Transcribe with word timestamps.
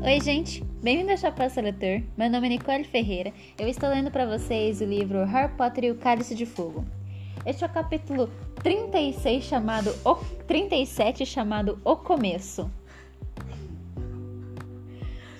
Oi, 0.00 0.20
gente! 0.20 0.62
Bem-vindo 0.80 1.10
ao 1.10 1.16
Chapéu 1.16 1.50
Seletor. 1.50 2.02
Meu 2.16 2.30
nome 2.30 2.46
é 2.46 2.50
Nicole 2.50 2.84
Ferreira. 2.84 3.32
Eu 3.58 3.66
estou 3.66 3.88
lendo 3.88 4.12
para 4.12 4.26
vocês 4.26 4.80
o 4.80 4.84
livro 4.84 5.24
Harry 5.24 5.52
Potter 5.54 5.84
e 5.84 5.90
o 5.90 5.96
Cálice 5.96 6.36
de 6.36 6.46
Fogo. 6.46 6.84
Este 7.44 7.64
é 7.64 7.66
o 7.66 7.70
capítulo 7.70 8.30
36 8.62 9.42
chamado 9.42 9.92
o 10.04 10.14
37 10.46 11.26
chamado 11.26 11.80
O 11.84 11.96
Começo. 11.96 12.70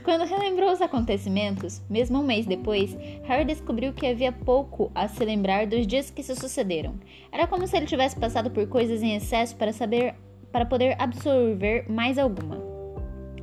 Quando 0.03 0.25
relembrou 0.25 0.73
os 0.73 0.83
acontecimentos, 0.83 1.81
mesmo 1.89 2.19
um 2.19 2.27
mês 2.27 2.45
depois, 2.45 2.97
Harry 3.25 3.45
descobriu 3.45 3.93
que 3.93 4.09
havia 4.09 4.33
pouco 4.33 4.91
a 4.93 5.07
se 5.07 5.25
lembrar 5.25 5.69
dos 5.69 5.87
dias 5.87 6.11
que 6.11 6.23
se 6.23 6.35
sucederam. 6.35 6.95
Era 7.31 7.47
como 7.47 7.65
se 7.69 7.77
ele 7.77 7.87
tivesse 7.87 8.19
passado 8.19 8.51
por 8.51 8.67
coisas 8.67 9.05
em 9.05 9.15
excesso 9.15 9.55
para 9.55 9.73
saber 9.73 10.17
para 10.51 10.67
poder 10.67 10.97
absorver 10.99 11.85
mais 11.89 12.19
alguma. 12.19 12.68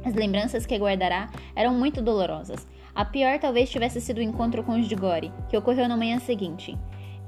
As 0.06 0.14
lembranças 0.14 0.68
que 0.68 0.78
guardará 0.78 1.30
eram 1.56 1.74
muito 1.74 2.02
dolorosas. 2.02 2.68
A 2.94 3.04
pior 3.04 3.40
talvez 3.40 3.70
tivesse 3.70 4.00
sido 4.00 4.20
o 4.20 4.22
encontro 4.22 4.64
com 4.64 4.80
os 4.80 4.88
de 4.88 4.96
Gore, 4.96 5.34
que 5.50 5.58
ocorreu 5.58 5.90
na 5.90 5.98
manhã 5.98 6.20
seguinte. 6.20 6.78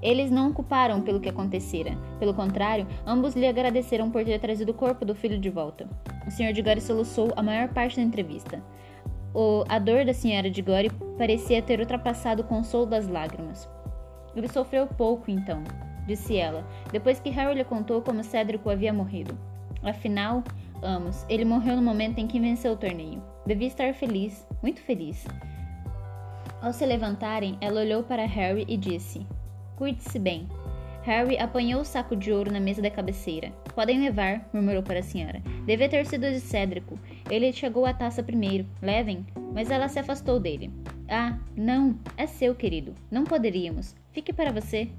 Eles 0.01 0.29
não 0.29 0.51
o 0.51 0.53
culparam 0.53 1.01
pelo 1.01 1.19
que 1.19 1.27
acontecera. 1.27 1.97
Pelo 2.19 2.35
contrário, 2.35 2.87
ambos 3.05 3.35
lhe 3.35 3.47
agradeceram 3.47 4.11
por 4.11 4.23
ter 4.23 4.39
trazido 4.39 4.71
o 4.71 4.75
corpo 4.75 5.03
do 5.03 5.15
filho 5.15 5.39
de 5.39 5.49
volta. 5.49 5.89
O 6.27 6.29
Sr. 6.29 6.53
de 6.53 6.61
Gore 6.61 6.79
soluçou 6.79 7.33
a 7.35 7.41
maior 7.41 7.69
parte 7.69 7.95
da 7.95 8.03
entrevista. 8.03 8.61
O, 9.33 9.63
a 9.67 9.79
dor 9.79 10.05
da 10.05 10.13
senhora 10.13 10.49
de 10.49 10.61
Gore 10.61 10.91
parecia 11.17 11.63
ter 11.63 11.79
ultrapassado 11.79 12.43
o 12.43 12.45
consolo 12.45 12.85
das 12.85 13.07
lágrimas. 13.07 13.67
Ele 14.35 14.47
sofreu 14.47 14.85
pouco, 14.85 15.31
então, 15.31 15.63
disse 16.05 16.37
ela, 16.37 16.63
depois 16.91 17.19
que 17.19 17.31
Harry 17.31 17.55
lhe 17.55 17.63
contou 17.63 18.01
como 18.03 18.23
Cédrico 18.23 18.69
havia 18.69 18.93
morrido. 18.93 19.35
Afinal, 19.83 20.43
Amos, 20.81 21.25
ele 21.27 21.45
morreu 21.45 21.75
no 21.75 21.81
momento 21.81 22.19
em 22.19 22.27
que 22.27 22.39
venceu 22.39 22.73
o 22.73 22.77
torneio. 22.77 23.21
Devia 23.45 23.67
estar 23.67 23.93
feliz, 23.93 24.45
muito 24.61 24.81
feliz. 24.81 25.25
Ao 26.61 26.73
se 26.73 26.85
levantarem, 26.85 27.57
ela 27.61 27.81
olhou 27.81 28.03
para 28.03 28.25
Harry 28.25 28.65
e 28.67 28.77
disse: 28.77 29.25
Cuide-se 29.75 30.19
bem. 30.19 30.47
Harry 31.03 31.37
apanhou 31.37 31.81
o 31.81 31.85
saco 31.85 32.15
de 32.15 32.33
ouro 32.33 32.51
na 32.51 32.59
mesa 32.59 32.81
da 32.81 32.91
cabeceira. 32.91 33.49
Podem 33.73 33.99
levar, 33.99 34.45
murmurou 34.51 34.83
para 34.83 34.99
a 34.99 35.03
senhora. 35.03 35.41
Deve 35.65 35.87
ter 35.87 36.05
sido 36.05 36.29
de 36.29 36.41
Cédrico. 36.41 36.99
Ele 37.29 37.53
chegou 37.53 37.85
à 37.85 37.93
taça 37.93 38.21
primeiro. 38.21 38.65
Levem. 38.81 39.25
Mas 39.53 39.71
ela 39.71 39.87
se 39.87 39.99
afastou 39.99 40.37
dele. 40.37 40.69
Ah, 41.07 41.37
não. 41.55 41.97
É 42.17 42.27
seu, 42.27 42.53
querido. 42.53 42.93
Não 43.09 43.23
poderíamos. 43.23 43.95
Fique 44.11 44.33
para 44.33 44.51
você. 44.51 44.89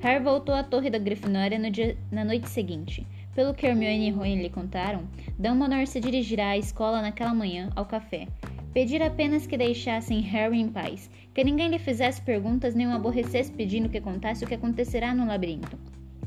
Harry 0.00 0.24
voltou 0.24 0.54
à 0.54 0.62
torre 0.62 0.88
da 0.88 0.98
Grifinória 0.98 1.58
no 1.58 1.70
dia, 1.70 1.96
na 2.10 2.24
noite 2.24 2.48
seguinte. 2.48 3.06
Pelo 3.34 3.52
que 3.52 3.66
Hermione 3.66 4.08
e 4.08 4.10
Rony 4.10 4.42
lhe 4.42 4.48
contaram, 4.48 5.08
Dumbledore 5.36 5.88
se 5.88 6.00
dirigirá 6.00 6.50
à 6.50 6.58
escola 6.58 7.02
naquela 7.02 7.34
manhã, 7.34 7.68
ao 7.74 7.84
café. 7.84 8.28
Pedir 8.72 9.02
apenas 9.02 9.44
que 9.44 9.56
deixassem 9.56 10.20
Harry 10.20 10.60
em 10.60 10.68
paz, 10.68 11.10
que 11.34 11.42
ninguém 11.42 11.68
lhe 11.68 11.78
fizesse 11.78 12.22
perguntas 12.22 12.76
nem 12.76 12.86
o 12.86 12.92
aborrecesse 12.92 13.50
pedindo 13.50 13.88
que 13.88 14.00
contasse 14.00 14.44
o 14.44 14.46
que 14.46 14.54
acontecerá 14.54 15.12
no 15.12 15.26
labirinto. 15.26 15.76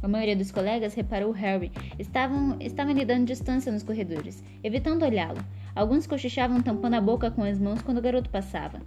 A 0.02 0.08
maioria 0.08 0.36
dos 0.36 0.52
colegas 0.52 0.94
reparou 0.94 1.32
Harry. 1.32 1.72
Estavam, 1.98 2.58
estavam 2.60 2.94
lhe 2.94 3.06
dando 3.06 3.26
distância 3.26 3.72
nos 3.72 3.84
corredores, 3.84 4.44
evitando 4.62 5.04
olhá-lo. 5.04 5.40
Alguns 5.74 6.06
cochichavam 6.06 6.62
tampando 6.62 6.96
a 6.96 7.02
boca 7.02 7.32
com 7.32 7.44
as 7.44 7.58
mãos 7.58 7.82
quando 7.82 8.00
o 8.00 8.02
garoto 8.02 8.30
passava. 8.30 8.82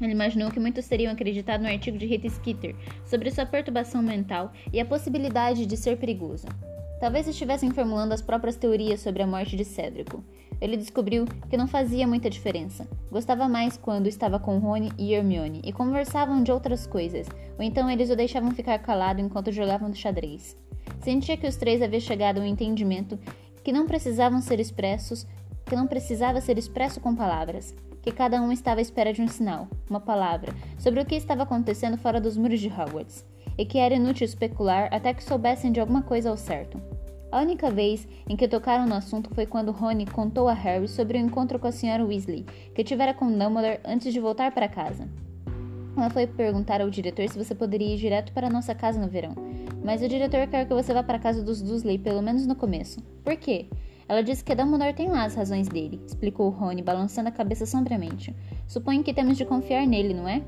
Ele 0.00 0.12
imaginou 0.12 0.50
que 0.50 0.60
muitos 0.60 0.86
teriam 0.86 1.12
acreditado 1.12 1.62
no 1.62 1.68
artigo 1.68 1.98
de 1.98 2.06
Rita 2.06 2.28
Skeeter 2.28 2.74
sobre 3.04 3.30
sua 3.30 3.46
perturbação 3.46 4.02
mental 4.02 4.52
e 4.72 4.80
a 4.80 4.84
possibilidade 4.84 5.66
de 5.66 5.76
ser 5.76 5.96
perigoso. 5.96 6.46
Talvez 7.00 7.28
estivessem 7.28 7.70
formulando 7.70 8.12
as 8.12 8.20
próprias 8.20 8.56
teorias 8.56 9.00
sobre 9.00 9.22
a 9.22 9.26
morte 9.26 9.56
de 9.56 9.64
Cédrico. 9.64 10.22
Ele 10.60 10.76
descobriu 10.76 11.26
que 11.48 11.56
não 11.56 11.68
fazia 11.68 12.08
muita 12.08 12.28
diferença. 12.28 12.88
Gostava 13.10 13.48
mais 13.48 13.76
quando 13.76 14.08
estava 14.08 14.40
com 14.40 14.58
Rony 14.58 14.90
e 14.98 15.12
Hermione 15.14 15.62
e 15.64 15.72
conversavam 15.72 16.42
de 16.42 16.50
outras 16.50 16.86
coisas, 16.86 17.28
ou 17.56 17.62
então 17.62 17.88
eles 17.88 18.10
o 18.10 18.16
deixavam 18.16 18.50
ficar 18.50 18.80
calado 18.80 19.20
enquanto 19.20 19.52
jogavam 19.52 19.94
xadrez. 19.94 20.56
Sentia 21.00 21.36
que 21.36 21.46
os 21.46 21.54
três 21.54 21.80
haviam 21.80 22.00
chegado 22.00 22.38
a 22.38 22.40
um 22.40 22.46
entendimento 22.46 23.16
que 23.62 23.72
não 23.72 23.86
precisavam 23.86 24.40
ser 24.40 24.58
expressos, 24.58 25.24
que 25.64 25.76
não 25.76 25.86
precisava 25.86 26.40
ser 26.40 26.58
expresso 26.58 27.00
com 27.00 27.14
palavras, 27.14 27.76
que 28.02 28.10
cada 28.10 28.42
um 28.42 28.50
estava 28.50 28.80
à 28.80 28.82
espera 28.82 29.12
de 29.12 29.22
um 29.22 29.28
sinal, 29.28 29.68
uma 29.88 30.00
palavra, 30.00 30.52
sobre 30.76 31.00
o 31.00 31.06
que 31.06 31.14
estava 31.14 31.44
acontecendo 31.44 31.96
fora 31.96 32.20
dos 32.20 32.36
muros 32.36 32.58
de 32.58 32.68
Hogwarts 32.68 33.24
e 33.58 33.66
que 33.66 33.78
era 33.78 33.96
inútil 33.96 34.24
especular 34.24 34.88
até 34.92 35.12
que 35.12 35.22
soubessem 35.22 35.72
de 35.72 35.80
alguma 35.80 36.02
coisa 36.02 36.30
ao 36.30 36.36
certo. 36.36 36.80
A 37.30 37.42
única 37.42 37.70
vez 37.70 38.08
em 38.26 38.36
que 38.36 38.48
tocaram 38.48 38.86
no 38.86 38.94
assunto 38.94 39.34
foi 39.34 39.44
quando 39.44 39.72
Rony 39.72 40.06
contou 40.06 40.48
a 40.48 40.54
Harry 40.54 40.88
sobre 40.88 41.18
o 41.18 41.20
encontro 41.20 41.58
com 41.58 41.66
a 41.66 41.70
Sra. 41.70 42.02
Weasley, 42.02 42.46
que 42.74 42.84
tivera 42.84 43.12
com 43.12 43.26
Dumbledore 43.26 43.80
antes 43.84 44.14
de 44.14 44.20
voltar 44.20 44.52
para 44.52 44.68
casa. 44.68 45.06
Ela 45.94 46.08
foi 46.08 46.26
perguntar 46.26 46.80
ao 46.80 46.88
diretor 46.88 47.28
se 47.28 47.36
você 47.36 47.54
poderia 47.54 47.94
ir 47.94 47.98
direto 47.98 48.32
para 48.32 48.48
nossa 48.48 48.74
casa 48.74 49.00
no 49.00 49.08
verão, 49.08 49.34
mas 49.84 50.00
o 50.00 50.08
diretor 50.08 50.46
quer 50.46 50.66
que 50.66 50.72
você 50.72 50.94
vá 50.94 51.02
para 51.02 51.16
a 51.16 51.20
casa 51.20 51.42
dos 51.42 51.60
Dursley 51.60 51.98
pelo 51.98 52.22
menos 52.22 52.46
no 52.46 52.54
começo. 52.54 53.02
Por 53.22 53.36
quê? 53.36 53.66
Ela 54.08 54.22
disse 54.22 54.42
que 54.42 54.54
Dumbledore 54.54 54.94
tem 54.94 55.08
lá 55.08 55.24
as 55.24 55.34
razões 55.34 55.68
dele, 55.68 56.00
explicou 56.06 56.48
Rony, 56.48 56.80
balançando 56.80 57.28
a 57.28 57.32
cabeça 57.32 57.66
sombriamente. 57.66 58.34
Suponho 58.66 59.02
que 59.02 59.12
temos 59.12 59.36
de 59.36 59.44
confiar 59.44 59.86
nele, 59.86 60.14
não 60.14 60.26
é? 60.26 60.42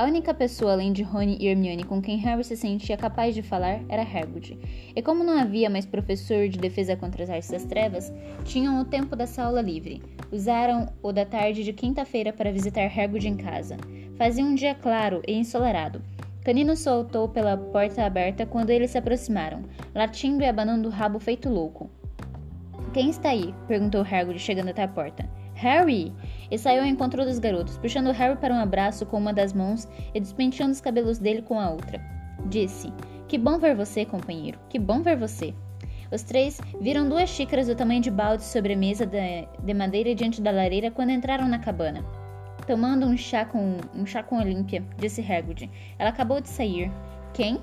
A 0.00 0.04
única 0.04 0.32
pessoa 0.32 0.72
além 0.72 0.94
de 0.94 1.02
Rony 1.02 1.36
e 1.38 1.46
Hermione 1.46 1.84
com 1.84 2.00
quem 2.00 2.16
Harry 2.16 2.42
se 2.42 2.56
sentia 2.56 2.96
capaz 2.96 3.34
de 3.34 3.42
falar 3.42 3.82
era 3.86 4.00
Hagrid. 4.00 4.58
E 4.96 5.02
como 5.02 5.22
não 5.22 5.38
havia 5.38 5.68
mais 5.68 5.84
professor 5.84 6.48
de 6.48 6.58
defesa 6.58 6.96
contra 6.96 7.22
as 7.22 7.28
artes 7.28 7.50
das 7.50 7.66
trevas, 7.66 8.10
tinham 8.42 8.80
o 8.80 8.84
tempo 8.86 9.14
dessa 9.14 9.42
aula 9.42 9.60
livre. 9.60 10.02
Usaram 10.32 10.88
o 11.02 11.12
da 11.12 11.26
tarde 11.26 11.62
de 11.62 11.74
quinta-feira 11.74 12.32
para 12.32 12.50
visitar 12.50 12.86
Hagrid 12.86 13.28
em 13.28 13.36
casa. 13.36 13.76
Fazia 14.16 14.42
um 14.42 14.54
dia 14.54 14.74
claro 14.74 15.20
e 15.28 15.34
ensolarado. 15.34 16.00
Canino 16.42 16.74
soltou 16.76 17.28
pela 17.28 17.58
porta 17.58 18.02
aberta 18.02 18.46
quando 18.46 18.70
eles 18.70 18.92
se 18.92 18.96
aproximaram, 18.96 19.64
latindo 19.94 20.42
e 20.42 20.46
abanando 20.46 20.88
o 20.88 20.90
rabo 20.90 21.18
feito 21.18 21.50
louco. 21.50 21.90
Quem 22.94 23.10
está 23.10 23.28
aí? 23.28 23.54
perguntou 23.68 24.00
Hagrid 24.00 24.38
chegando 24.38 24.70
até 24.70 24.82
a 24.82 24.88
porta. 24.88 25.28
Harry! 25.60 26.10
E 26.50 26.56
saiu 26.56 26.80
ao 26.80 26.88
encontro 26.88 27.22
dos 27.22 27.38
garotos, 27.38 27.76
puxando 27.76 28.12
Harry 28.12 28.34
para 28.36 28.54
um 28.54 28.58
abraço 28.58 29.04
com 29.04 29.18
uma 29.18 29.30
das 29.30 29.52
mãos 29.52 29.86
e 30.14 30.18
despenteando 30.18 30.72
os 30.72 30.80
cabelos 30.80 31.18
dele 31.18 31.42
com 31.42 31.60
a 31.60 31.68
outra. 31.68 32.00
Disse: 32.46 32.90
Que 33.28 33.36
bom 33.36 33.58
ver 33.58 33.76
você, 33.76 34.06
companheiro. 34.06 34.58
Que 34.70 34.78
bom 34.78 35.02
ver 35.02 35.18
você. 35.18 35.54
Os 36.10 36.22
três 36.22 36.58
viram 36.80 37.06
duas 37.06 37.28
xícaras 37.28 37.66
do 37.66 37.74
tamanho 37.74 38.00
de 38.00 38.10
balde 38.10 38.42
sobre 38.42 38.72
a 38.72 38.76
mesa 38.76 39.04
de 39.06 39.74
madeira 39.74 40.14
diante 40.14 40.40
da 40.40 40.50
lareira 40.50 40.90
quando 40.90 41.10
entraram 41.10 41.46
na 41.46 41.58
cabana. 41.58 42.02
Tomando 42.66 43.04
um 43.04 43.14
chá 43.14 43.44
com 43.44 43.76
um 43.94 44.06
chá 44.06 44.22
com 44.22 44.38
Olímpia, 44.38 44.82
disse 44.96 45.20
Hagrid. 45.20 45.70
Ela 45.98 46.08
acabou 46.08 46.40
de 46.40 46.48
sair. 46.48 46.90
Quem? 47.34 47.60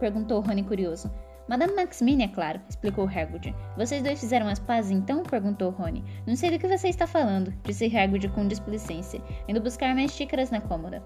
perguntou 0.00 0.40
Rony 0.40 0.64
curioso. 0.64 1.08
Madame 1.48 1.74
Maximine, 1.74 2.24
é 2.24 2.28
claro, 2.28 2.60
explicou 2.68 3.06
Hagrid. 3.06 3.54
Vocês 3.76 4.02
dois 4.02 4.18
fizeram 4.18 4.48
as 4.48 4.58
pazes 4.58 4.90
então? 4.90 5.22
perguntou 5.22 5.70
Rony. 5.70 6.02
Não 6.26 6.34
sei 6.34 6.50
do 6.50 6.58
que 6.58 6.66
você 6.66 6.88
está 6.88 7.06
falando, 7.06 7.54
disse 7.62 7.86
Hagrid 7.96 8.28
com 8.30 8.48
displicência, 8.48 9.22
indo 9.46 9.60
buscar 9.60 9.94
mais 9.94 10.10
xícaras 10.10 10.50
na 10.50 10.60
cômoda. 10.60 11.02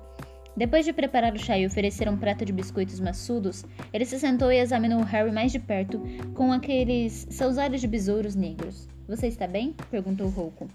Depois 0.57 0.85
de 0.85 0.93
preparar 0.93 1.35
o 1.35 1.39
chá 1.39 1.59
e 1.59 1.67
oferecer 1.67 2.09
um 2.09 2.17
prato 2.17 2.45
de 2.45 2.53
biscoitos 2.53 3.01
maçudos, 3.01 3.65
ele 3.93 4.05
se 4.05 4.19
sentou 4.19 4.51
e 4.51 4.59
examinou 4.59 5.03
Harry 5.03 5.31
mais 5.31 5.53
de 5.53 5.59
perto, 5.59 6.01
com 6.35 6.53
aqueles 6.53 7.27
seus 7.31 7.57
olhos 7.57 7.81
de 7.81 7.87
besouros 7.87 8.35
negros. 8.35 8.89
Você 9.07 9.27
está 9.27 9.47
bem? 9.47 9.75
perguntou 9.91 10.29
Rouco. 10.29 10.69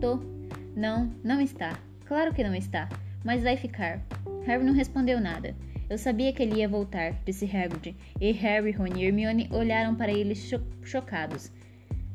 Tô. 0.00 0.18
Não, 0.74 1.10
não 1.22 1.40
está. 1.40 1.78
Claro 2.06 2.32
que 2.32 2.42
não 2.42 2.54
está. 2.54 2.88
Mas 3.24 3.42
vai 3.42 3.56
ficar. 3.56 4.00
Harry 4.46 4.64
não 4.64 4.72
respondeu 4.72 5.20
nada. 5.20 5.54
Eu 5.92 5.98
sabia 5.98 6.32
que 6.32 6.42
ele 6.42 6.60
ia 6.60 6.68
voltar, 6.70 7.12
disse 7.22 7.44
Hagrid, 7.44 7.94
e 8.18 8.32
Harry, 8.32 8.70
Ron 8.70 8.96
e 8.96 9.04
Hermione 9.04 9.46
olharam 9.52 9.94
para 9.94 10.10
ele 10.10 10.34
cho 10.34 10.58
chocados. 10.82 11.52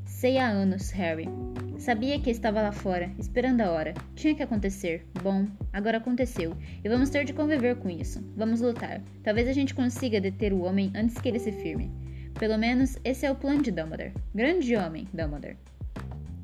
Sei 0.04 0.40
há 0.40 0.48
anos, 0.48 0.90
Harry. 0.90 1.30
Sabia 1.78 2.20
que 2.20 2.32
estava 2.32 2.60
lá 2.60 2.72
fora, 2.72 3.12
esperando 3.20 3.62
a 3.62 3.70
hora. 3.70 3.94
Tinha 4.16 4.34
que 4.34 4.42
acontecer. 4.42 5.06
Bom, 5.22 5.46
agora 5.72 6.00
aconteceu, 6.00 6.58
e 6.84 6.90
vamos 6.90 7.12
ter 7.12 7.24
de 7.24 7.34
conviver 7.34 7.76
com 7.76 7.88
isso. 7.88 8.20
Vamos 8.36 8.62
lutar. 8.62 9.00
Talvez 9.22 9.48
a 9.48 9.54
gente 9.54 9.76
consiga 9.76 10.20
deter 10.20 10.54
o 10.54 10.64
homem 10.64 10.92
antes 10.96 11.20
que 11.20 11.30
ele 11.30 11.38
se 11.38 11.52
firme. 11.52 11.92
Pelo 12.40 12.58
menos 12.58 12.98
esse 13.04 13.28
é 13.28 13.32
o 13.32 13.36
plano 13.36 13.62
de 13.62 13.70
Dumbledore. 13.70 14.16
Grande 14.34 14.76
homem, 14.76 15.08
Dumbledore. 15.14 15.56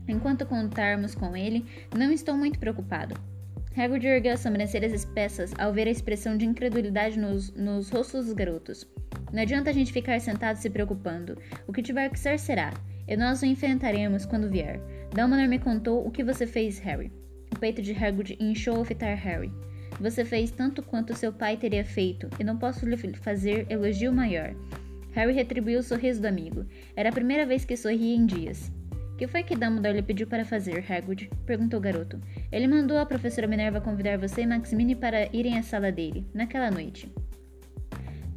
Enquanto 0.07 0.45
contarmos 0.45 1.15
com 1.15 1.35
ele, 1.35 1.65
não 1.97 2.11
estou 2.11 2.37
muito 2.37 2.59
preocupado. 2.59 3.15
Hagrid 3.75 4.05
ergueu 4.05 4.33
as 4.33 4.39
sobrancelhas 4.39 4.93
espessas 4.93 5.51
ao 5.57 5.73
ver 5.73 5.87
a 5.87 5.91
expressão 5.91 6.37
de 6.37 6.45
incredulidade 6.45 7.17
nos, 7.17 7.51
nos 7.53 7.89
rostos 7.89 8.25
dos 8.25 8.33
garotos. 8.33 8.87
Não 9.31 9.41
adianta 9.41 9.71
a 9.71 9.73
gente 9.73 9.91
ficar 9.91 10.21
sentado 10.21 10.57
se 10.57 10.69
preocupando. 10.69 11.35
O 11.67 11.73
que 11.73 11.81
tiver 11.81 12.09
que 12.09 12.19
ser, 12.19 12.37
será. 12.37 12.71
E 13.07 13.17
nós 13.17 13.41
o 13.41 13.45
enfrentaremos 13.45 14.25
quando 14.25 14.49
vier. 14.49 14.79
Dumbledore 15.09 15.47
me 15.47 15.57
contou 15.57 16.05
o 16.05 16.11
que 16.11 16.23
você 16.23 16.45
fez, 16.45 16.77
Harry. 16.79 17.11
O 17.51 17.57
peito 17.57 17.81
de 17.81 17.93
Hagrid 17.93 18.37
inchou 18.39 18.75
ao 18.75 18.85
fitar 18.85 19.15
Harry. 19.15 19.51
Você 19.99 20.23
fez 20.23 20.51
tanto 20.51 20.83
quanto 20.83 21.15
seu 21.15 21.33
pai 21.33 21.57
teria 21.57 21.83
feito, 21.83 22.29
e 22.39 22.43
não 22.43 22.57
posso 22.57 22.85
lhe 22.85 22.97
fazer 23.15 23.65
elogio 23.69 24.13
maior. 24.13 24.55
Harry 25.11 25.33
retribuiu 25.33 25.79
o 25.79 25.83
sorriso 25.83 26.21
do 26.21 26.27
amigo. 26.27 26.65
Era 26.95 27.09
a 27.09 27.13
primeira 27.13 27.45
vez 27.45 27.65
que 27.65 27.77
sorria 27.77 28.15
em 28.15 28.25
dias. 28.25 28.71
Que 29.23 29.27
foi 29.27 29.41
que 29.41 29.55
Dumbledore 29.55 29.95
lhe 29.95 30.01
pediu 30.01 30.27
para 30.27 30.43
fazer, 30.43 30.83
Hagrid? 30.91 31.29
perguntou 31.45 31.79
o 31.79 31.81
garoto. 31.81 32.19
Ele 32.51 32.67
mandou 32.67 32.97
a 32.97 33.05
professora 33.05 33.47
Minerva 33.47 33.79
convidar 33.79 34.17
você 34.17 34.41
e 34.41 34.45
Maximine 34.45 34.95
para 34.97 35.29
irem 35.33 35.57
à 35.57 35.63
sala 35.63 35.93
dele, 35.93 36.27
naquela 36.33 36.69
noite. 36.69 37.09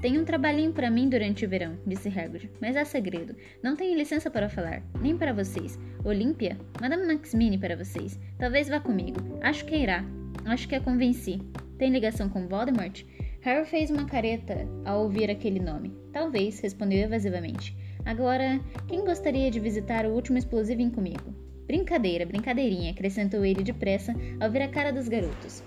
Tem 0.01 0.17
um 0.17 0.25
trabalhinho 0.25 0.73
para 0.73 0.89
mim 0.89 1.09
durante 1.09 1.45
o 1.45 1.49
verão, 1.49 1.77
disse 1.85 2.09
Hagrid, 2.09 2.49
mas 2.61 2.77
há 2.77 2.85
segredo. 2.85 3.35
Não 3.61 3.75
tenho 3.75 3.99
licença 3.99 4.31
para 4.31 4.49
falar, 4.49 4.81
nem 5.01 5.19
para 5.19 5.33
vocês. 5.33 5.77
Olímpia, 6.05 6.57
Madame 6.81 7.05
Maximine 7.05 7.59
para 7.59 7.75
vocês. 7.75 8.17
Talvez 8.39 8.69
vá 8.69 8.79
comigo. 8.79 9.19
Acho 9.41 9.65
que 9.65 9.75
irá. 9.75 10.05
Acho 10.45 10.69
que 10.69 10.77
a 10.77 10.81
convenci. 10.81 11.41
Tem 11.79 11.91
ligação 11.91 12.29
com 12.29 12.47
Voldemort? 12.47 13.03
Harry 13.41 13.67
fez 13.67 13.91
uma 13.91 14.07
careta 14.07 14.69
ao 14.85 15.03
ouvir 15.03 15.33
aquele 15.33 15.59
nome. 15.59 15.93
Talvez, 16.13 16.61
respondeu 16.61 17.01
evasivamente. 17.01 17.77
Agora, 18.07 18.61
quem 18.87 19.05
gostaria 19.05 19.51
de 19.51 19.59
visitar 19.59 20.07
o 20.07 20.15
último 20.15 20.39
explosivo 20.39 20.89
comigo? 20.93 21.35
Brincadeira, 21.67 22.25
brincadeirinha, 22.25 22.93
acrescentou 22.93 23.45
ele 23.45 23.65
depressa 23.65 24.15
ao 24.39 24.49
ver 24.49 24.63
a 24.63 24.69
cara 24.69 24.93
dos 24.93 25.09
garotos. 25.09 25.61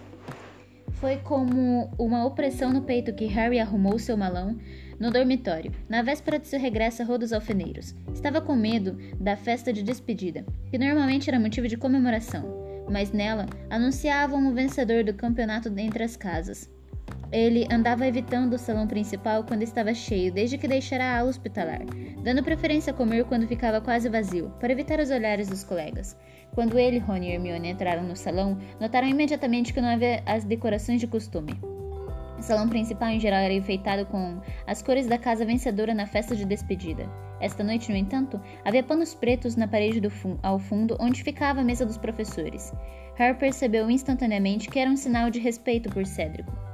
Foi 0.94 1.18
como 1.18 1.92
uma 2.00 2.26
opressão 2.26 2.72
no 2.72 2.82
peito 2.82 3.14
que 3.14 3.26
Harry 3.26 3.60
arrumou 3.60 4.00
seu 4.00 4.16
malão 4.16 4.58
no 4.98 5.12
dormitório, 5.12 5.74
na 5.90 6.02
véspera 6.02 6.40
de 6.40 6.48
seu 6.48 6.58
regresso 6.58 7.02
a 7.02 7.06
Rua 7.06 7.20
dos 7.20 7.34
Alfeneiros. 7.34 7.94
Estava 8.14 8.40
com 8.40 8.56
medo 8.56 8.98
da 9.20 9.36
festa 9.36 9.74
de 9.74 9.84
despedida, 9.84 10.46
que 10.72 10.78
normalmente 10.78 11.30
era 11.30 11.40
motivo 11.40 11.68
de 11.68 11.76
comemoração, 11.76 12.46
mas 12.90 13.12
nela 13.12 13.48
anunciavam 13.70 14.48
o 14.48 14.54
vencedor 14.54 15.04
do 15.04 15.14
campeonato 15.14 15.68
entre 15.78 16.04
as 16.06 16.16
casas. 16.16 16.70
Ele 17.32 17.68
andava 17.72 18.08
evitando 18.08 18.54
o 18.54 18.58
salão 18.58 18.88
principal 18.88 19.44
quando 19.44 19.62
estava 19.62 19.94
cheio, 19.94 20.32
desde 20.32 20.58
que 20.58 20.68
deixara 20.68 21.04
a 21.04 21.20
ala 21.20 21.30
hospitalar, 21.30 21.82
dando 22.24 22.44
preferência 22.44 22.92
a 22.92 22.96
comer 22.96 23.24
quando 23.26 23.48
ficava 23.48 23.80
quase 23.80 24.10
vazio, 24.10 24.52
para 24.60 24.72
evitar 24.72 25.00
os 25.00 25.12
olhares 25.12 25.48
dos 25.48 25.64
colegas. 25.64 26.18
Quando 26.56 26.80
ele, 26.80 26.98
Rony 26.98 27.28
e 27.28 27.34
Hermione 27.34 27.70
entraram 27.70 28.04
no 28.04 28.16
salão, 28.16 28.58
notaram 28.80 29.08
imediatamente 29.08 29.72
que 29.72 29.80
não 29.80 29.90
havia 29.90 30.24
as 30.26 30.44
decorações 30.44 31.00
de 31.00 31.06
costume. 31.06 31.54
O 32.40 32.42
salão 32.42 32.68
principal 32.68 33.10
em 33.10 33.20
geral 33.20 33.42
era 33.42 33.54
enfeitado 33.54 34.06
com 34.06 34.42
as 34.66 34.82
cores 34.82 35.06
da 35.06 35.18
casa 35.18 35.46
vencedora 35.46 35.94
na 35.94 36.08
festa 36.08 36.36
de 36.36 36.46
despedida. 36.46 37.06
Esta 37.40 37.64
noite, 37.64 37.92
no 37.92 37.98
entanto, 37.98 38.42
havia 38.66 38.82
panos 38.82 39.14
pretos 39.14 39.56
na 39.56 39.68
parede 39.68 40.10
fun 40.10 40.38
ao 40.42 40.58
fundo 40.58 40.98
onde 41.00 41.24
ficava 41.24 41.62
a 41.62 41.64
mesa 41.64 41.86
dos 41.86 41.98
professores. 41.98 42.74
Harry 43.16 43.38
percebeu 43.38 43.92
instantaneamente 43.92 44.70
que 44.70 44.80
era 44.80 44.90
um 44.90 44.98
sinal 44.98 45.30
de 45.30 45.40
respeito 45.40 45.90
por 45.90 46.06
Cédrico. 46.06 46.69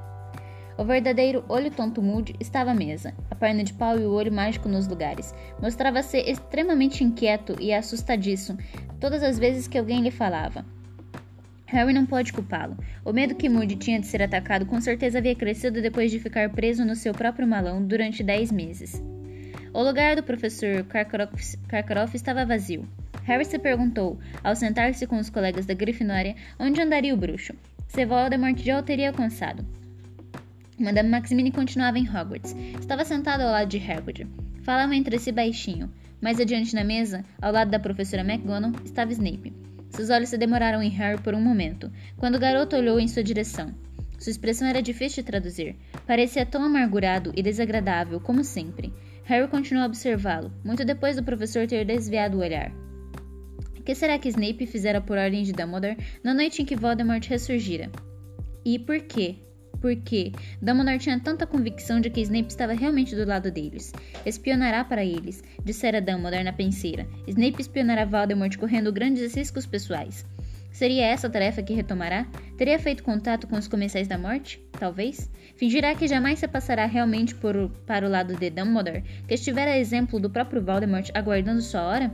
O 0.77 0.83
verdadeiro 0.83 1.43
olho 1.47 1.71
tonto 1.71 2.01
Moody 2.01 2.35
estava 2.39 2.71
à 2.71 2.73
mesa, 2.73 3.13
a 3.31 3.35
perna 3.35 3.63
de 3.63 3.73
pau 3.73 3.97
e 3.97 4.05
o 4.05 4.11
olho 4.11 4.31
mágico 4.31 4.67
nos 4.67 4.87
lugares. 4.87 5.33
Mostrava-se 5.61 6.17
extremamente 6.17 7.01
inquieto 7.01 7.55
e 7.61 7.73
assustadiço 7.73 8.57
todas 8.99 9.23
as 9.23 9.39
vezes 9.39 9.67
que 9.67 9.77
alguém 9.77 10.01
lhe 10.01 10.11
falava. 10.11 10.65
Harry 11.67 11.93
não 11.93 12.05
pode 12.05 12.33
culpá-lo. 12.33 12.77
O 13.03 13.13
medo 13.13 13.35
que 13.35 13.49
Moody 13.49 13.75
tinha 13.77 13.99
de 13.99 14.05
ser 14.05 14.21
atacado 14.21 14.65
com 14.65 14.79
certeza 14.81 15.19
havia 15.19 15.35
crescido 15.35 15.81
depois 15.81 16.11
de 16.11 16.19
ficar 16.19 16.49
preso 16.49 16.83
no 16.83 16.95
seu 16.95 17.13
próprio 17.13 17.47
malão 17.47 17.81
durante 17.81 18.21
dez 18.21 18.51
meses. 18.51 19.01
O 19.73 19.81
lugar 19.81 20.15
do 20.15 20.23
professor 20.23 20.83
Karkaroff, 20.83 21.57
Karkaroff 21.67 22.15
estava 22.15 22.45
vazio. 22.45 22.87
Harry 23.23 23.45
se 23.45 23.57
perguntou, 23.57 24.19
ao 24.43 24.55
sentar-se 24.55 25.07
com 25.07 25.17
os 25.17 25.29
colegas 25.29 25.65
da 25.65 25.73
Grifinória, 25.73 26.35
onde 26.59 26.81
andaria 26.81 27.13
o 27.13 27.17
bruxo. 27.17 27.53
Se 27.87 28.05
Voldemort 28.05 28.57
já 28.57 28.79
o 28.79 28.83
teria 28.83 29.09
alcançado. 29.09 29.65
Madame 30.77 31.09
Maximine 31.09 31.51
continuava 31.51 31.97
em 31.97 32.07
Hogwarts. 32.07 32.53
Estava 32.79 33.05
sentada 33.05 33.43
ao 33.45 33.51
lado 33.51 33.69
de 33.69 33.77
Hagrid. 33.77 34.27
Falavam 34.61 34.93
entre 34.93 35.17
si 35.17 35.31
baixinho. 35.31 35.89
Mais 36.21 36.39
adiante 36.39 36.75
na 36.75 36.83
mesa, 36.83 37.23
ao 37.41 37.53
lado 37.53 37.71
da 37.71 37.79
professora 37.79 38.23
McGonagall, 38.23 38.83
estava 38.83 39.13
Snape. 39.13 39.53
Seus 39.89 40.09
olhos 40.09 40.29
se 40.29 40.37
demoraram 40.37 40.83
em 40.83 40.89
Harry 40.89 41.21
por 41.21 41.33
um 41.33 41.39
momento, 41.39 41.89
quando 42.17 42.35
o 42.35 42.39
garoto 42.39 42.75
olhou 42.75 42.99
em 42.99 43.07
sua 43.07 43.23
direção. 43.23 43.73
Sua 44.19 44.31
expressão 44.31 44.67
era 44.67 44.81
difícil 44.81 45.23
de 45.23 45.27
traduzir. 45.27 45.77
Parecia 46.05 46.45
tão 46.45 46.63
amargurado 46.63 47.31
e 47.35 47.41
desagradável 47.41 48.19
como 48.19 48.43
sempre. 48.43 48.93
Harry 49.23 49.47
continuou 49.47 49.83
a 49.83 49.87
observá-lo, 49.87 50.51
muito 50.63 50.83
depois 50.83 51.15
do 51.15 51.23
professor 51.23 51.67
ter 51.67 51.85
desviado 51.85 52.37
o 52.37 52.41
olhar. 52.41 52.71
O 53.77 53.81
que 53.81 53.95
será 53.95 54.19
que 54.19 54.29
Snape 54.29 54.65
fizera 54.65 54.99
por 54.99 55.17
ordem 55.17 55.43
de 55.43 55.53
Dumbledore 55.53 55.97
na 56.23 56.33
noite 56.33 56.61
em 56.61 56.65
que 56.65 56.75
Voldemort 56.75 57.25
ressurgira? 57.27 57.89
E 58.65 58.79
por 58.79 58.99
quê? 58.99 59.44
Porque 59.85 60.31
Dumbledore 60.59 60.97
tinha 60.97 61.19
tanta 61.19 61.45
convicção 61.45 62.01
de 62.01 62.09
que 62.09 62.19
Snape 62.21 62.49
estava 62.49 62.73
realmente 62.73 63.15
do 63.15 63.23
lado 63.23 63.51
deles. 63.51 63.93
Espionará 64.25 64.83
para 64.83 65.05
eles, 65.05 65.43
dissera 65.63 66.01
Dumbledore 66.01 66.43
na 66.43 66.51
penseira. 66.51 67.07
Snape 67.27 67.61
espionará 67.61 68.03
Voldemort 68.03 68.57
correndo 68.57 68.91
grandes 68.91 69.35
riscos 69.35 69.67
pessoais. 69.67 70.25
Seria 70.71 71.05
essa 71.05 71.27
a 71.27 71.29
tarefa 71.29 71.61
que 71.61 71.75
retomará? 71.75 72.25
Teria 72.57 72.79
feito 72.79 73.03
contato 73.03 73.45
com 73.45 73.57
os 73.57 73.67
comensais 73.67 74.07
da 74.07 74.17
morte? 74.17 74.59
Talvez? 74.71 75.29
Fingirá 75.55 75.93
que 75.93 76.07
jamais 76.07 76.39
se 76.39 76.47
passará 76.47 76.87
realmente 76.87 77.35
por, 77.35 77.69
para 77.85 78.07
o 78.07 78.09
lado 78.09 78.35
de 78.35 78.49
Dumbledore, 78.49 79.03
que 79.27 79.35
estivera 79.35 79.69
a 79.69 79.77
exemplo 79.77 80.19
do 80.19 80.31
próprio 80.31 80.63
Voldemort 80.63 81.11
aguardando 81.13 81.61
sua 81.61 81.83
hora? 81.83 82.11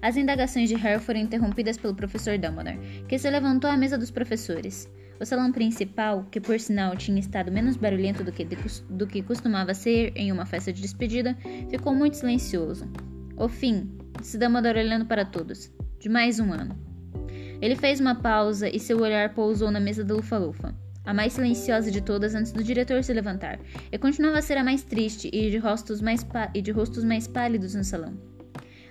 As 0.00 0.16
indagações 0.16 0.68
de 0.68 0.76
Harry 0.76 1.00
foram 1.00 1.18
interrompidas 1.18 1.76
pelo 1.76 1.96
professor 1.96 2.38
Dumbledore, 2.38 2.78
que 3.08 3.18
se 3.18 3.28
levantou 3.28 3.68
à 3.68 3.76
mesa 3.76 3.98
dos 3.98 4.12
professores. 4.12 4.88
O 5.18 5.24
salão 5.24 5.50
principal, 5.50 6.26
que 6.30 6.40
por 6.40 6.60
sinal 6.60 6.96
tinha 6.96 7.18
estado 7.18 7.50
menos 7.50 7.76
barulhento 7.76 8.22
do 8.22 8.30
que, 8.30 8.44
de, 8.44 8.56
do 8.90 9.06
que 9.06 9.22
costumava 9.22 9.72
ser 9.72 10.12
em 10.14 10.30
uma 10.30 10.44
festa 10.44 10.72
de 10.72 10.82
despedida, 10.82 11.36
ficou 11.70 11.94
muito 11.94 12.16
silencioso. 12.16 12.86
O 13.36 13.48
fim, 13.48 13.90
disse 14.20 14.38
Dumbledore 14.38 14.78
olhando 14.78 15.06
para 15.06 15.24
todos, 15.24 15.72
de 15.98 16.08
mais 16.08 16.38
um 16.38 16.52
ano. 16.52 16.76
Ele 17.60 17.74
fez 17.74 18.00
uma 18.00 18.14
pausa 18.14 18.68
e 18.68 18.78
seu 18.78 19.00
olhar 19.00 19.34
pousou 19.34 19.70
na 19.70 19.80
mesa 19.80 20.04
da 20.04 20.14
Lufa-Lufa, 20.14 20.74
a 21.04 21.14
mais 21.14 21.32
silenciosa 21.32 21.90
de 21.90 22.02
todas 22.02 22.34
antes 22.34 22.52
do 22.52 22.62
diretor 22.62 23.02
se 23.02 23.12
levantar, 23.12 23.58
e 23.90 23.96
continuava 23.96 24.38
a 24.38 24.42
ser 24.42 24.58
a 24.58 24.64
mais 24.64 24.82
triste 24.82 25.30
e 25.32 25.50
de 25.50 25.56
rostos 25.56 26.02
mais, 26.02 26.26
e 26.52 26.60
de 26.60 26.70
rostos 26.70 27.04
mais 27.04 27.26
pálidos 27.26 27.74
no 27.74 27.84
salão. 27.84 28.35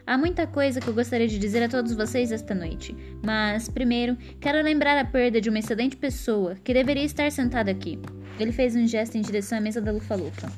Há 0.08 0.20
muita 0.20 0.46
coisa 0.46 0.80
que 0.80 0.88
eu 0.88 0.94
gostaria 0.94 1.28
de 1.28 1.40
dizer 1.40 1.64
a 1.64 1.70
todos 1.70 1.96
vocês 1.96 2.32
esta 2.32 2.54
noite, 2.54 2.96
mas, 3.26 3.68
primeiro, 3.68 4.16
quero 4.40 4.62
lembrar 4.62 4.96
a 5.00 5.04
perda 5.04 5.42
de 5.42 5.50
uma 5.50 5.58
excelente 5.58 5.98
pessoa 5.98 6.54
que 6.64 6.76
deveria 6.76 7.04
estar 7.04 7.32
sentada 7.32 7.72
aqui. 7.72 8.00
Ele 8.40 8.52
fez 8.52 8.76
um 8.76 8.86
gesto 8.86 9.18
em 9.18 9.22
direção 9.22 9.58
à 9.58 9.62
mesa 9.62 9.82
da 9.82 9.92
Lufa-Lufa. 9.92 10.52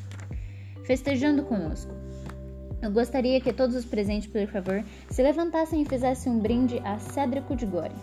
Festejando 0.83 1.43
conosco. 1.43 1.93
Eu 2.81 2.91
gostaria 2.91 3.39
que 3.39 3.53
todos 3.53 3.73
os 3.73 3.85
presentes, 3.85 4.27
por 4.27 4.45
favor, 4.47 4.83
se 5.09 5.23
levantassem 5.23 5.81
e 5.81 5.85
fizessem 5.85 6.29
um 6.29 6.39
brinde 6.39 6.79
a 6.83 6.99
Cédrico 6.99 7.55
de 7.55 7.65
Gore. 7.65 7.95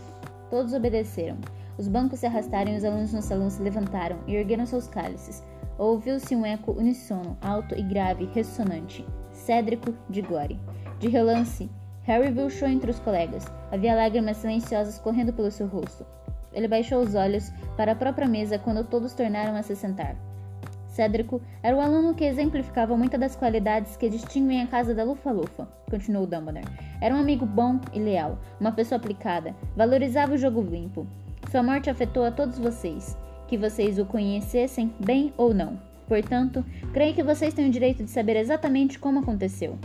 Todos 0.49 0.73
obedeceram. 0.73 1.37
Os 1.77 1.89
bancos 1.89 2.21
se 2.21 2.27
arrastaram 2.27 2.73
e 2.73 2.79
os 2.79 2.85
alunos 2.85 3.13
no 3.13 3.21
salão 3.21 3.51
se 3.51 3.61
levantaram 3.61 4.19
e 4.27 4.35
ergueram 4.35 4.65
seus 4.65 4.87
cálices. 4.87 5.43
Ouviu-se 5.77 6.35
um 6.35 6.47
eco 6.47 6.73
uníssono, 6.73 7.37
alto 7.43 7.75
e 7.75 7.83
grave, 7.83 8.31
ressonante. 8.33 9.05
Cédrico 9.31 9.95
de 10.09 10.23
Gore. 10.23 10.59
De 11.01 11.09
relance, 11.09 11.69
Harry 12.05 12.31
viu 12.31 12.49
Cho 12.51 12.67
entre 12.67 12.91
os 12.91 13.01
colegas. 13.01 13.45
Havia 13.73 13.95
lágrimas 13.95 14.37
silenciosas 14.37 14.99
correndo 14.99 15.33
pelo 15.33 15.51
seu 15.51 15.67
rosto. 15.67 16.07
Ele 16.53 16.69
baixou 16.69 17.01
os 17.01 17.15
olhos 17.15 17.51
para 17.77 17.93
a 17.93 17.97
própria 17.97 18.29
mesa 18.29 18.59
quando 18.59 18.85
todos 18.85 19.15
tornaram 19.15 19.57
a 19.57 19.63
se 19.63 19.75
sentar. 19.75 20.17
Cédrico 20.87 21.43
era 21.61 21.77
o 21.77 21.81
aluno 21.81 22.15
que 22.15 22.25
exemplificava 22.25 22.97
muitas 22.97 23.19
das 23.19 23.35
qualidades 23.35 23.97
que 23.97 24.09
distinguem 24.09 24.63
a 24.63 24.67
casa 24.69 24.95
da 24.95 25.03
Lufa-Lufa, 25.03 25.67
continuou 25.91 26.25
Dumbledore. 26.25 26.65
Era 27.01 27.15
um 27.15 27.19
amigo 27.19 27.45
bom 27.45 27.81
e 27.93 27.99
leal, 27.99 28.39
uma 28.61 28.71
pessoa 28.71 28.97
aplicada, 28.99 29.57
valorizava 29.75 30.35
o 30.35 30.39
jogo 30.39 30.61
limpo. 30.63 31.05
Sua 31.51 31.65
morte 31.65 31.91
afetou 31.91 32.25
a 32.25 32.31
todos 32.31 32.61
vocês, 32.61 33.17
que 33.49 33.59
vocês 33.59 33.99
o 33.99 34.05
conhecessem 34.05 34.95
bem 35.05 35.35
ou 35.37 35.53
não. 35.53 35.81
Portanto, 36.07 36.65
creio 36.93 37.15
que 37.15 37.25
vocês 37.25 37.53
têm 37.53 37.69
o 37.69 37.73
direito 37.73 38.05
de 38.05 38.11
saber 38.11 38.37
exatamente 38.37 38.97
como 38.99 39.19
aconteceu. 39.19 39.77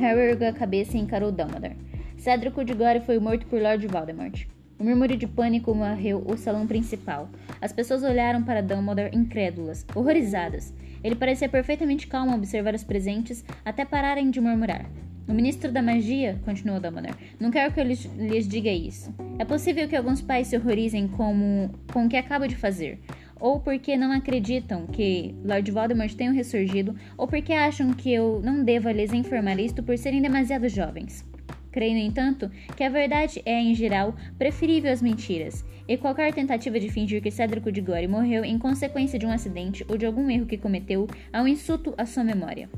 Harry 0.00 0.30
ergueu 0.30 0.48
a 0.48 0.52
cabeça 0.52 0.96
e 0.96 1.00
encarou 1.00 1.30
Dumbledore. 1.30 1.76
Cedric 2.16 2.64
Diggory 2.64 3.00
foi 3.00 3.18
morto 3.18 3.46
por 3.46 3.60
Lord 3.60 3.86
Voldemort. 3.86 4.46
Um 4.78 4.84
murmúrio 4.84 5.14
de 5.14 5.26
pânico 5.26 5.74
varreu 5.74 6.24
o 6.26 6.38
salão 6.38 6.66
principal. 6.66 7.28
As 7.60 7.70
pessoas 7.70 8.02
olharam 8.02 8.42
para 8.42 8.62
Dumbledore 8.62 9.14
incrédulas, 9.14 9.84
horrorizadas. 9.94 10.72
Ele 11.04 11.14
parecia 11.14 11.50
perfeitamente 11.50 12.06
calmo 12.06 12.32
ao 12.32 12.38
observar 12.38 12.74
os 12.74 12.82
presentes, 12.82 13.44
até 13.62 13.84
pararem 13.84 14.30
de 14.30 14.40
murmurar. 14.40 14.86
O 15.28 15.34
ministro 15.34 15.70
da 15.70 15.82
magia, 15.82 16.40
continuou 16.46 16.80
Dumbledore, 16.80 17.14
não 17.38 17.50
quero 17.50 17.72
que 17.74 17.80
eu 17.80 17.84
lhes, 17.84 18.04
lhes 18.16 18.48
diga 18.48 18.70
isso. 18.70 19.14
É 19.38 19.44
possível 19.44 19.86
que 19.86 19.94
alguns 19.94 20.22
pais 20.22 20.46
se 20.46 20.56
horrorizem 20.56 21.08
como, 21.08 21.70
com 21.92 22.06
o 22.06 22.08
que 22.08 22.16
acabo 22.16 22.48
de 22.48 22.56
fazer 22.56 22.98
ou 23.40 23.58
porque 23.58 23.96
não 23.96 24.12
acreditam 24.12 24.86
que 24.86 25.34
Lord 25.42 25.70
Voldemort 25.70 26.14
tenha 26.14 26.30
ressurgido, 26.30 26.94
ou 27.16 27.26
porque 27.26 27.52
acham 27.52 27.92
que 27.92 28.12
eu 28.12 28.40
não 28.44 28.62
deva 28.62 28.92
lhes 28.92 29.12
informar 29.12 29.58
isto 29.58 29.82
por 29.82 29.96
serem 29.96 30.20
demasiado 30.20 30.68
jovens. 30.68 31.24
Creio, 31.72 31.94
no 31.94 32.00
entanto, 32.00 32.50
que 32.76 32.84
a 32.84 32.88
verdade 32.88 33.40
é, 33.44 33.60
em 33.60 33.74
geral, 33.74 34.14
preferível 34.36 34.92
às 34.92 35.00
mentiras, 35.00 35.64
e 35.88 35.96
qualquer 35.96 36.32
tentativa 36.34 36.78
de 36.78 36.88
fingir 36.88 37.22
que 37.22 37.30
Cédrico 37.30 37.72
de 37.72 37.82
morreu 38.06 38.44
em 38.44 38.58
consequência 38.58 39.18
de 39.18 39.26
um 39.26 39.32
acidente 39.32 39.84
ou 39.88 39.96
de 39.96 40.06
algum 40.06 40.30
erro 40.30 40.46
que 40.46 40.58
cometeu 40.58 41.08
é 41.32 41.40
um 41.40 41.48
insulto 41.48 41.94
à 41.96 42.06
sua 42.06 42.22
memória. 42.22 42.68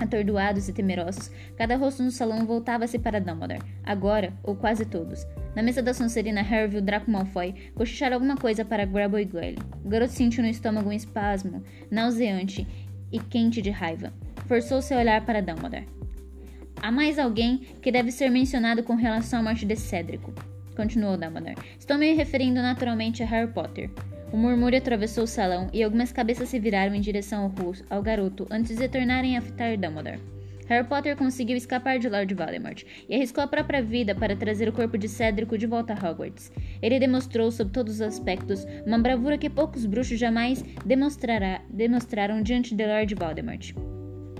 Atordoados 0.00 0.68
e 0.68 0.72
temerosos, 0.72 1.30
cada 1.56 1.76
rosto 1.76 2.02
no 2.04 2.10
salão 2.12 2.46
voltava-se 2.46 2.98
para 2.98 3.20
Dumbledore. 3.20 3.60
Agora, 3.84 4.32
ou 4.44 4.54
quase 4.54 4.86
todos. 4.86 5.26
Na 5.58 5.64
mesa 5.64 5.82
da 5.82 5.92
Sonserina, 5.92 6.40
Harry 6.40 6.68
viu 6.68 6.80
Draco 6.80 7.10
Malfoy 7.10 7.52
cochichar 7.74 8.12
alguma 8.12 8.36
coisa 8.36 8.64
para 8.64 8.84
Grabo 8.84 9.18
e 9.18 9.24
Goyle. 9.24 9.58
O 9.84 9.88
garoto 9.88 10.12
sentiu 10.12 10.40
no 10.44 10.48
estômago 10.48 10.88
um 10.88 10.92
espasmo, 10.92 11.64
nauseante 11.90 12.64
e 13.10 13.18
quente 13.18 13.60
de 13.60 13.68
raiva. 13.68 14.12
Forçou-se 14.46 14.94
a 14.94 14.98
olhar 14.98 15.26
para 15.26 15.42
Dumbledore. 15.42 15.88
Há 16.80 16.92
mais 16.92 17.18
alguém 17.18 17.58
que 17.82 17.90
deve 17.90 18.12
ser 18.12 18.30
mencionado 18.30 18.84
com 18.84 18.94
relação 18.94 19.40
à 19.40 19.42
morte 19.42 19.66
de 19.66 19.74
Cédrico, 19.74 20.32
continuou 20.76 21.16
Dumbledore. 21.16 21.56
Estou 21.76 21.98
me 21.98 22.14
referindo 22.14 22.62
naturalmente 22.62 23.24
a 23.24 23.26
Harry 23.26 23.52
Potter. 23.52 23.90
O 24.32 24.36
murmúrio 24.36 24.78
atravessou 24.78 25.24
o 25.24 25.26
salão 25.26 25.68
e 25.72 25.82
algumas 25.82 26.12
cabeças 26.12 26.48
se 26.50 26.60
viraram 26.60 26.94
em 26.94 27.00
direção 27.00 27.42
ao, 27.42 27.96
ao 27.96 28.00
garoto 28.00 28.46
antes 28.48 28.76
de 28.76 28.88
tornarem 28.88 29.36
a 29.36 29.40
fitar 29.40 29.76
Dumbledore. 29.76 30.37
Harry 30.68 30.86
Potter 30.86 31.16
conseguiu 31.16 31.56
escapar 31.56 31.98
de 31.98 32.10
Lord 32.10 32.34
Voldemort 32.34 32.84
e 33.08 33.14
arriscou 33.14 33.42
a 33.42 33.46
própria 33.46 33.82
vida 33.82 34.14
para 34.14 34.36
trazer 34.36 34.68
o 34.68 34.72
corpo 34.72 34.98
de 34.98 35.08
Cédrico 35.08 35.56
de 35.56 35.66
volta 35.66 35.94
a 35.94 35.96
Hogwarts. 35.96 36.52
Ele 36.82 37.00
demonstrou, 37.00 37.50
sob 37.50 37.70
todos 37.70 37.94
os 37.94 38.00
aspectos, 38.02 38.66
uma 38.84 38.98
bravura 38.98 39.38
que 39.38 39.48
poucos 39.48 39.86
bruxos 39.86 40.18
jamais 40.18 40.62
demonstraram 41.72 42.42
diante 42.42 42.74
de 42.74 42.86
Lord 42.86 43.14
Voldemort. 43.14 43.74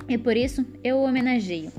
E 0.06 0.18
por 0.18 0.36
isso 0.36 0.66
eu 0.84 0.98
o 0.98 1.04
homenageio. 1.04 1.72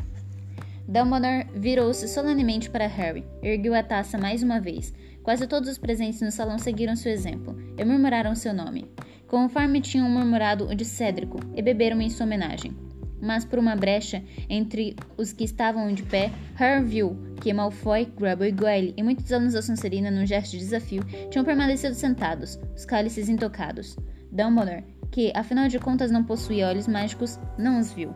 Dumbledore 0.88 1.46
virou-se 1.54 2.08
solenemente 2.08 2.72
para 2.72 2.88
Harry, 2.88 3.24
ergueu 3.44 3.76
a 3.76 3.84
taça 3.84 4.18
mais 4.18 4.42
uma 4.42 4.60
vez. 4.60 4.92
Quase 5.22 5.46
todos 5.46 5.70
os 5.70 5.78
presentes 5.78 6.22
no 6.22 6.32
salão 6.32 6.58
seguiram 6.58 6.96
seu 6.96 7.12
exemplo 7.12 7.56
e 7.78 7.86
murmuraram 7.86 8.34
seu 8.34 8.52
nome, 8.52 8.90
conforme 9.28 9.80
tinham 9.80 10.10
murmurado 10.10 10.68
o 10.68 10.74
de 10.74 10.86
Cédrico, 10.86 11.40
e 11.56 11.62
beberam 11.62 12.02
em 12.02 12.10
sua 12.10 12.26
homenagem 12.26 12.89
mas 13.22 13.46
por 13.46 13.60
uma 13.60 13.76
brecha 13.76 14.24
entre 14.50 14.96
os 15.18 15.34
que 15.34 15.44
estavam 15.44 15.94
de 15.94 16.04
pé, 16.04 16.32
Harry 16.56 16.84
viu 16.86 17.18
que 17.42 17.54
Malfoy, 17.54 18.06
Grubble 18.18 18.50
e 18.50 18.52
Goyle 18.52 18.94
e 18.98 19.04
muitos 19.04 19.32
alunos 19.32 19.54
da 19.54 19.62
Sonserina, 19.62 20.12
num 20.12 20.26
gesto 20.26 20.52
de 20.52 20.60
desafio, 20.60 21.04
tinham 21.30 21.46
permanecido 21.46 21.96
sentados, 21.96 22.60
os 22.76 22.86
cálices 22.86 23.30
intocados. 23.30 23.98
Dumbledore, 24.32 24.84
que 25.12 25.32
afinal 25.36 25.68
de 25.68 25.80
contas 25.80 26.12
não 26.12 26.24
possuía 26.24 26.68
olhos 26.68 26.88
mágicos, 26.88 27.40
não 27.58 27.80
os 27.80 27.92
viu. 27.92 28.14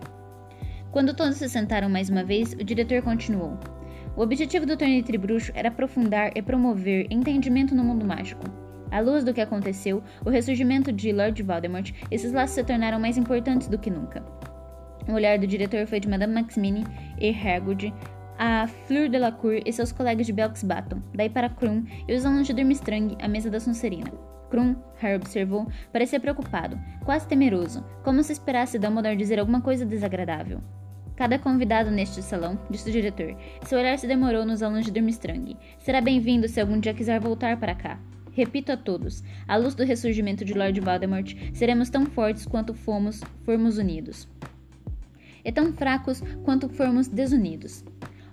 Quando 0.91 1.15
todos 1.15 1.37
se 1.37 1.49
sentaram 1.49 1.89
mais 1.89 2.09
uma 2.09 2.23
vez, 2.23 2.53
o 2.53 2.63
diretor 2.63 3.01
continuou. 3.01 3.57
O 4.15 4.21
objetivo 4.21 4.65
do 4.65 4.77
torneio 4.77 5.03
tribruxo 5.03 5.51
era 5.55 5.69
aprofundar 5.69 6.31
e 6.35 6.41
promover 6.41 7.07
entendimento 7.09 7.73
no 7.73 7.83
mundo 7.83 8.05
mágico. 8.05 8.43
À 8.91 8.99
luz 8.99 9.23
do 9.23 9.33
que 9.33 9.41
aconteceu, 9.41 10.03
o 10.23 10.29
ressurgimento 10.29 10.91
de 10.91 11.11
Lord 11.11 11.41
Voldemort, 11.41 11.91
esses 12.11 12.31
laços 12.31 12.53
se 12.53 12.63
tornaram 12.63 12.99
mais 12.99 13.17
importantes 13.17 13.67
do 13.67 13.79
que 13.79 13.89
nunca. 13.89 14.23
O 15.07 15.13
olhar 15.13 15.37
do 15.37 15.47
diretor 15.47 15.85
foi 15.85 15.99
de 15.99 16.07
Madame 16.07 16.33
Maximine 16.33 16.85
e 17.19 17.29
Hagrid 17.29 17.93
a 18.37 18.67
Fleur 18.67 19.09
Delacour 19.09 19.61
e 19.65 19.71
seus 19.71 19.91
colegas 19.91 20.25
de 20.25 20.33
Belks 20.33 20.63
Baton, 20.63 21.01
daí 21.13 21.29
para 21.29 21.49
Krum 21.49 21.85
e 22.07 22.15
os 22.15 22.25
alunos 22.25 22.47
de 22.47 22.53
Durmstrang 22.53 23.15
à 23.21 23.27
mesa 23.27 23.49
da 23.49 23.59
Sonserina. 23.59 24.11
Krum, 24.49 24.75
Harry 24.97 25.15
observou, 25.15 25.67
parecia 25.91 26.19
preocupado, 26.19 26.79
quase 27.03 27.27
temeroso, 27.27 27.83
como 28.03 28.23
se 28.23 28.33
esperasse 28.33 28.79
Dumbledore 28.79 29.15
dizer 29.15 29.39
alguma 29.39 29.61
coisa 29.61 29.85
desagradável. 29.85 30.61
Cada 31.15 31.37
convidado 31.37 31.91
neste 31.91 32.21
salão, 32.21 32.59
disse 32.69 32.89
o 32.89 32.91
diretor, 32.91 33.35
seu 33.65 33.77
olhar 33.77 33.97
se 33.97 34.07
demorou 34.07 34.45
nos 34.45 34.63
alunos 34.63 34.85
de 34.85 34.91
Durmstrang. 34.91 35.55
Será 35.77 36.01
bem-vindo 36.01 36.47
se 36.47 36.59
algum 36.59 36.79
dia 36.79 36.93
quiser 36.93 37.19
voltar 37.19 37.57
para 37.57 37.75
cá. 37.75 37.99
Repito 38.31 38.71
a 38.71 38.77
todos, 38.77 39.23
à 39.47 39.55
luz 39.55 39.75
do 39.75 39.83
ressurgimento 39.83 40.43
de 40.43 40.53
Lord 40.53 40.79
Voldemort, 40.79 41.35
seremos 41.53 41.89
tão 41.89 42.05
fortes 42.05 42.47
quanto 42.47 42.73
fomos, 42.73 43.21
formos 43.45 43.77
unidos 43.77 44.27
e 45.43 45.51
tão 45.51 45.73
fracos 45.73 46.21
quanto 46.43 46.69
formos 46.69 47.07
desunidos. 47.07 47.83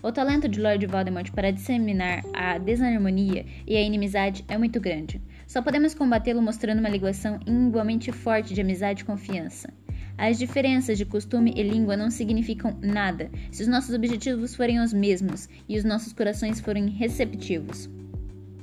O 0.02 0.10
talento 0.10 0.48
de 0.48 0.60
Lord 0.60 0.86
Voldemort 0.86 1.30
para 1.32 1.50
disseminar 1.50 2.22
a 2.32 2.56
desarmonia 2.56 3.44
e 3.66 3.76
a 3.76 3.82
inimizade 3.82 4.44
é 4.48 4.56
muito 4.56 4.80
grande. 4.80 5.20
Só 5.46 5.60
podemos 5.60 5.94
combatê-lo 5.94 6.40
mostrando 6.40 6.78
uma 6.78 6.88
ligação 6.88 7.38
igualmente 7.46 8.10
forte 8.10 8.54
de 8.54 8.60
amizade 8.62 9.02
e 9.02 9.04
confiança. 9.04 9.70
As 10.16 10.38
diferenças 10.38 10.96
de 10.96 11.04
costume 11.04 11.52
e 11.56 11.62
língua 11.62 11.96
não 11.96 12.10
significam 12.10 12.76
nada 12.80 13.30
se 13.50 13.62
os 13.62 13.68
nossos 13.68 13.94
objetivos 13.94 14.54
forem 14.54 14.78
os 14.80 14.92
mesmos 14.92 15.48
e 15.68 15.76
os 15.76 15.84
nossos 15.84 16.12
corações 16.12 16.60
forem 16.60 16.88
receptivos. 16.88 17.90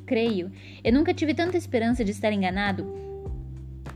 Creio, 0.06 0.51
eu 0.84 0.94
nunca 0.94 1.13
tive 1.13 1.34
tanta 1.34 1.58
esperança 1.58 2.04
de 2.04 2.12
estar 2.12 2.32
enganado, 2.32 2.88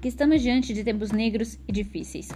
que 0.01 0.07
estamos 0.07 0.41
diante 0.41 0.73
de 0.73 0.83
tempos 0.83 1.11
negros 1.11 1.57
e 1.67 1.71
difíceis. 1.71 2.29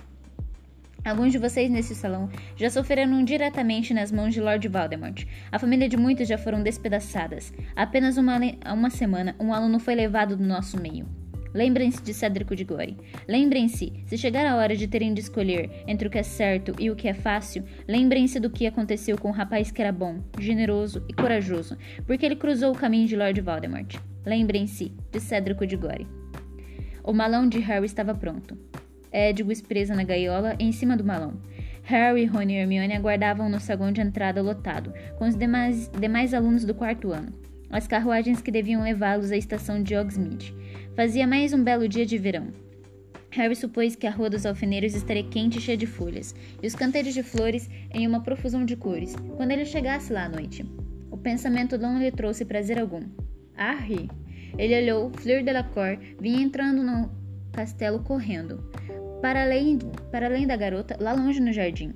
Alguns 1.05 1.31
de 1.31 1.37
vocês 1.37 1.69
nesse 1.69 1.93
salão 1.93 2.29
já 2.55 2.67
sofreram 2.67 3.23
diretamente 3.23 3.93
nas 3.93 4.11
mãos 4.11 4.33
de 4.33 4.41
Lord 4.41 4.67
Voldemort. 4.67 5.23
A 5.51 5.59
família 5.59 5.87
de 5.87 5.95
muitos 5.95 6.27
já 6.27 6.35
foram 6.35 6.63
despedaçadas. 6.63 7.53
Há 7.75 7.83
apenas 7.83 8.17
uma, 8.17 8.39
uma 8.73 8.89
semana, 8.89 9.35
um 9.39 9.53
aluno 9.53 9.77
foi 9.77 9.93
levado 9.93 10.35
do 10.35 10.43
nosso 10.43 10.81
meio. 10.81 11.07
Lembrem-se 11.53 12.01
de 12.01 12.11
Cédrico 12.11 12.55
de 12.55 12.63
Gore. 12.63 12.97
Lembrem-se, 13.27 13.93
se 14.07 14.17
chegar 14.17 14.47
a 14.47 14.55
hora 14.55 14.75
de 14.75 14.87
terem 14.87 15.13
de 15.13 15.21
escolher 15.21 15.69
entre 15.87 16.07
o 16.07 16.11
que 16.11 16.17
é 16.17 16.23
certo 16.23 16.73
e 16.79 16.89
o 16.89 16.95
que 16.95 17.07
é 17.07 17.13
fácil, 17.13 17.63
lembrem-se 17.87 18.39
do 18.39 18.49
que 18.49 18.65
aconteceu 18.65 19.15
com 19.15 19.29
o 19.29 19.31
rapaz 19.31 19.69
que 19.69 19.81
era 19.83 19.91
bom, 19.91 20.19
generoso 20.39 21.05
e 21.07 21.13
corajoso, 21.13 21.77
porque 22.07 22.25
ele 22.25 22.35
cruzou 22.35 22.73
o 22.73 22.77
caminho 22.77 23.07
de 23.07 23.15
Lord 23.15 23.39
Voldemort. 23.41 23.95
Lembrem-se 24.25 24.91
de 25.11 25.19
Cédrico 25.19 25.67
de 25.67 25.77
Gore. 25.77 26.07
O 27.03 27.13
malão 27.13 27.47
de 27.47 27.59
Harry 27.59 27.85
estava 27.85 28.15
pronto. 28.15 28.57
Edwis 29.15 29.61
presa 29.61 29.95
na 29.95 30.03
gaiola 30.03 30.55
em 30.59 30.71
cima 30.71 30.97
do 30.97 31.03
malão. 31.03 31.33
Harry, 31.83 32.25
Rony 32.25 32.53
e 32.53 32.57
Hermione 32.57 32.93
aguardavam 32.93 33.47
no 33.47 33.59
saguão 33.59 33.91
de 33.91 34.01
entrada 34.01 34.41
lotado, 34.41 34.91
com 35.17 35.25
os 35.25 35.35
demais, 35.35 35.89
demais 35.99 36.33
alunos 36.33 36.65
do 36.65 36.73
quarto 36.73 37.11
ano. 37.11 37.31
As 37.69 37.87
carruagens 37.87 38.41
que 38.41 38.51
deviam 38.51 38.83
levá-los 38.83 39.31
à 39.31 39.37
estação 39.37 39.81
de 39.81 39.95
Hogsmeade. 39.95 40.53
Fazia 40.95 41.27
mais 41.27 41.53
um 41.53 41.63
belo 41.63 41.87
dia 41.87 42.05
de 42.05 42.17
verão. 42.17 42.47
Harry 43.29 43.55
supôs 43.55 43.95
que 43.95 44.07
a 44.07 44.11
rua 44.11 44.29
dos 44.29 44.45
alfeneiros 44.45 44.95
estaria 44.95 45.23
quente 45.23 45.59
e 45.59 45.61
cheia 45.61 45.77
de 45.77 45.85
folhas, 45.85 46.33
e 46.63 46.65
os 46.65 46.73
canteiros 46.73 47.13
de 47.13 47.21
flores 47.21 47.69
em 47.93 48.07
uma 48.07 48.23
profusão 48.23 48.65
de 48.65 48.75
cores, 48.75 49.15
quando 49.35 49.51
ele 49.51 49.65
chegasse 49.65 50.11
lá 50.11 50.25
à 50.25 50.29
noite. 50.29 50.65
O 51.11 51.17
pensamento 51.17 51.77
não 51.77 51.99
lhe 51.99 52.11
trouxe 52.11 52.45
prazer 52.45 52.79
algum. 52.79 53.03
Harry! 53.55 54.09
Ele 54.57 54.81
olhou, 54.81 55.11
Fleur 55.17 55.43
Delacour 55.43 55.97
vinha 56.19 56.41
entrando 56.41 56.81
no 56.81 57.11
castelo 57.51 57.99
correndo. 57.99 58.63
Para 59.21 59.43
além, 59.43 59.79
para 60.11 60.27
além 60.27 60.45
da 60.45 60.55
garota, 60.55 60.97
lá 60.99 61.13
longe 61.13 61.39
no 61.39 61.51
jardim, 61.51 61.93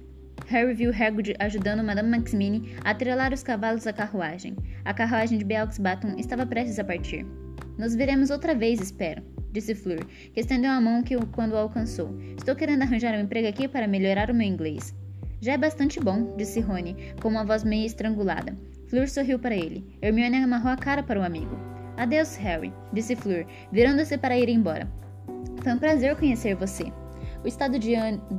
Harry 0.48 0.74
viu 0.74 0.92
Hagrid 0.92 1.36
ajudando 1.40 1.84
Madame 1.84 2.10
Maximine 2.10 2.76
a 2.84 2.90
atrelar 2.90 3.32
os 3.34 3.44
cavalos 3.44 3.86
à 3.86 3.94
carruagem. 3.94 4.56
A 4.84 4.94
carruagem 4.94 5.38
de 5.38 5.46
Beaux 5.46 5.78
Baton 5.78 6.16
estava 6.18 6.46
prestes 6.46 6.80
a 6.80 6.84
partir. 6.84 7.26
Nos 7.78 7.96
veremos 7.96 8.32
outra 8.32 8.56
vez, 8.56 8.82
espero, 8.82 9.22
disse 9.52 9.76
Fleur, 9.76 10.04
que 10.34 10.40
estendeu 10.40 10.72
a 10.72 10.82
mão 10.82 11.04
que, 11.04 11.16
quando 11.28 11.54
o 11.54 11.58
alcançou. 11.58 12.18
Estou 12.36 12.56
querendo 12.56 12.82
arranjar 12.82 13.14
um 13.14 13.22
emprego 13.22 13.48
aqui 13.48 13.68
para 13.68 13.88
melhorar 13.88 14.32
o 14.32 14.34
meu 14.34 14.48
inglês. 14.48 14.96
Já 15.40 15.54
é 15.54 15.58
bastante 15.58 16.00
bom, 16.00 16.36
disse 16.36 16.60
Rony, 16.60 16.96
com 17.22 17.30
uma 17.30 17.46
voz 17.46 17.64
meio 17.64 17.86
estrangulada. 17.86 18.58
Fleur 18.88 19.08
sorriu 19.08 19.38
para 19.38 19.56
ele. 19.56 19.86
Hermione 20.02 20.38
amarrou 20.38 20.72
a 20.72 20.78
cara 20.78 21.04
para 21.04 21.20
o 21.20 21.24
amigo. 21.24 21.56
Adeus, 21.96 22.36
Harry, 22.38 22.74
disse 22.92 23.16
Fleur, 23.16 23.46
virando-se 23.72 24.18
para 24.18 24.38
ir 24.38 24.50
embora. 24.50 24.90
Foi 25.62 25.74
um 25.74 25.78
prazer 25.78 26.16
conhecer 26.16 26.56
você. 26.56 26.92
O 27.44 27.48
estado 27.48 27.80
de, 27.80 27.94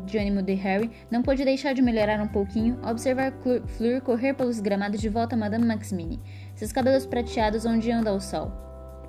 de 0.04 0.18
ânimo 0.18 0.42
de 0.42 0.52
Harry 0.54 0.90
não 1.10 1.22
pôde 1.22 1.44
deixar 1.44 1.72
de 1.72 1.80
melhorar 1.80 2.20
um 2.20 2.28
pouquinho 2.28 2.78
ao 2.82 2.92
observar 2.92 3.32
Fleur 3.66 4.02
correr 4.02 4.34
pelos 4.34 4.60
gramados 4.60 5.00
de 5.00 5.08
volta 5.08 5.34
a 5.34 5.38
Madame 5.38 5.64
Maximine, 5.64 6.20
seus 6.54 6.70
cabelos 6.70 7.06
prateados 7.06 7.64
ondeando 7.64 8.10
ao 8.10 8.20
sol. 8.20 8.52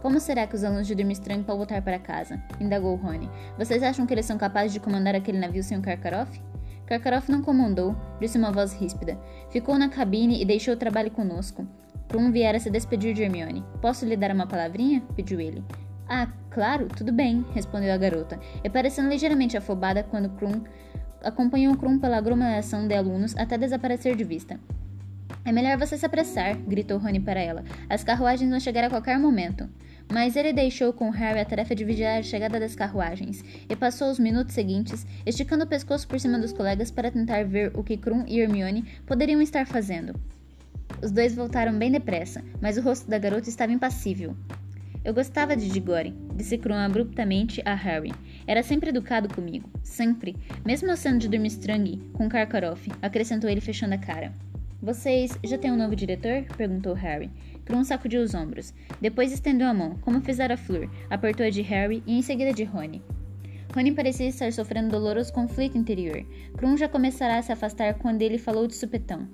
Como 0.02 0.20
será 0.20 0.48
que 0.48 0.56
os 0.56 0.64
alunos 0.64 0.88
de 0.88 0.96
Durmstrang 0.96 1.44
vão 1.44 1.58
voltar 1.58 1.82
para 1.82 2.00
casa? 2.00 2.42
indagou 2.60 2.96
Rony. 2.96 3.30
Vocês 3.58 3.84
acham 3.84 4.06
que 4.06 4.14
eles 4.14 4.26
são 4.26 4.38
capazes 4.38 4.74
de 4.74 4.80
comandar 4.80 5.14
aquele 5.14 5.38
navio 5.38 5.62
sem 5.62 5.78
o 5.78 5.82
Karkaroff? 5.82 6.42
Karkaroff 6.88 7.32
não 7.32 7.42
comandou, 7.42 7.96
disse 8.20 8.38
uma 8.38 8.52
voz 8.52 8.74
ríspida. 8.74 9.20
Ficou 9.50 9.78
na 9.78 9.90
cabine 9.90 10.42
e 10.42 10.46
deixou 10.46 10.74
o 10.74 10.78
trabalho 10.78 11.12
conosco. 11.12 11.68
Krum 12.08 12.32
viera 12.32 12.60
se 12.60 12.70
despedir 12.70 13.14
de 13.14 13.24
Hermione. 13.24 13.64
Posso 13.82 14.06
lhe 14.06 14.18
dar 14.18 14.32
uma 14.32 14.48
palavrinha? 14.48 15.04
pediu 15.16 15.40
ele. 15.40 15.64
Ah, 16.14 16.28
claro, 16.50 16.90
tudo 16.90 17.14
bem, 17.14 17.46
respondeu 17.54 17.94
a 17.94 17.98
garota, 17.98 18.38
e 18.62 18.70
parecendo 18.70 19.08
ligeiramente 19.08 19.56
afobada 19.56 20.04
quando 20.04 20.28
Krum 20.32 20.62
acompanhou 21.24 21.78
Krum 21.78 22.00
pela 22.00 22.18
aglomeração 22.18 22.86
de 22.86 22.94
alunos 22.94 23.34
até 23.38 23.58
desaparecer 23.58 24.18
de 24.18 24.26
vista. 24.26 24.60
É 25.46 25.54
melhor 25.54 25.78
você 25.78 25.98
se 25.98 26.06
apressar, 26.06 26.58
gritou 26.58 26.98
Rony 26.98 27.22
para 27.22 27.40
ela. 27.40 27.64
As 27.90 28.04
carruagens 28.04 28.50
vão 28.50 28.60
chegar 28.60 28.84
a 28.84 28.90
qualquer 28.90 29.18
momento. 29.18 29.70
Mas 30.12 30.36
ele 30.36 30.52
deixou 30.52 30.92
com 30.92 31.10
Harry 31.12 31.40
a 31.40 31.46
tarefa 31.46 31.74
de 31.74 31.86
vigiar 31.86 32.20
a 32.20 32.24
chegada 32.24 32.60
das 32.60 32.76
carruagens 32.76 33.42
e 33.70 33.74
passou 33.74 34.12
os 34.12 34.20
minutos 34.20 34.54
seguintes 34.54 35.08
esticando 35.26 35.64
o 35.64 35.68
pescoço 35.68 36.06
por 36.10 36.20
cima 36.20 36.38
dos 36.38 36.52
colegas 36.52 36.92
para 36.92 37.10
tentar 37.10 37.46
ver 37.46 37.72
o 37.74 37.86
que 37.86 37.96
Krum 37.96 38.26
e 38.28 38.42
Hermione 38.42 38.84
poderiam 39.06 39.42
estar 39.42 39.66
fazendo. 39.66 40.14
Os 41.02 41.10
dois 41.10 41.34
voltaram 41.34 41.72
bem 41.80 41.90
depressa, 41.90 42.44
mas 42.60 42.78
o 42.78 42.82
rosto 42.82 43.10
da 43.10 43.18
garota 43.18 43.48
estava 43.48 43.72
impassível. 43.72 44.36
Eu 45.04 45.16
gostava 45.16 45.56
de 45.56 45.68
Digore, 45.68 46.14
disse 46.36 46.60
Krum 46.60 46.76
abruptamente 46.76 47.60
a 47.66 47.74
Harry. 47.74 48.14
Era 48.46 48.62
sempre 48.62 48.92
educado 48.92 49.34
comigo. 49.34 49.68
Sempre. 49.82 50.36
Mesmo 50.64 50.96
sendo 50.96 51.18
de 51.18 51.28
Durmstrang 51.28 51.98
com 52.14 52.30
Karkaroff, 52.30 52.88
acrescentou 53.02 53.50
ele 53.50 53.62
fechando 53.62 53.96
a 53.96 53.98
cara. 53.98 54.32
Vocês 54.80 55.38
já 55.44 55.58
têm 55.58 55.72
um 55.72 55.78
novo 55.78 55.96
diretor? 55.96 56.46
perguntou 56.56 56.94
Harry. 56.94 57.32
Krum 57.66 57.84
sacudiu 57.84 58.22
os 58.22 58.36
ombros. 58.36 58.76
Depois 59.02 59.32
estendeu 59.32 59.68
a 59.68 59.74
mão, 59.74 59.98
como 60.02 60.22
fizera 60.22 60.56
Fleur, 60.56 60.88
apertou 61.10 61.48
a 61.48 61.50
de 61.50 61.64
Harry 61.64 62.04
e 62.06 62.20
em 62.20 62.22
seguida 62.22 62.54
de 62.54 62.64
Rony. 62.64 63.02
Rony 63.74 63.94
parecia 63.94 64.28
estar 64.28 64.54
sofrendo 64.54 64.90
doloroso 64.90 65.34
conflito 65.34 65.80
interior. 65.80 66.24
Krum 66.58 66.78
já 66.78 66.88
começará 66.88 67.40
a 67.40 67.42
se 67.42 67.52
afastar 67.52 67.96
quando 67.96 68.22
ele 68.22 68.38
falou 68.38 68.68
de 68.68 68.76
supetão. 68.76 69.28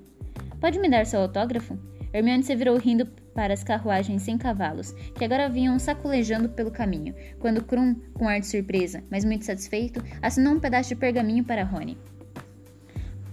Pode 0.62 0.80
me 0.80 0.90
dar 0.90 1.06
seu 1.06 1.20
autógrafo? 1.20 1.78
Hermione 2.14 2.44
se 2.44 2.56
virou 2.56 2.78
rindo 2.78 3.06
para 3.38 3.54
as 3.54 3.64
carruagens 3.64 4.24
sem 4.24 4.36
cavalos, 4.36 4.94
que 5.14 5.24
agora 5.24 5.48
vinham 5.48 5.78
sacolejando 5.78 6.50
pelo 6.50 6.72
caminho, 6.72 7.14
quando 7.38 7.64
Krum, 7.64 7.94
com 8.16 8.28
ar 8.28 8.40
de 8.40 8.48
surpresa, 8.48 9.04
mas 9.12 9.24
muito 9.24 9.46
satisfeito, 9.46 10.04
assinou 10.24 10.54
um 10.54 10.60
pedaço 10.60 10.90
de 10.90 10.96
pergaminho 10.96 11.44
para 11.44 11.64
Rony. 11.64 12.00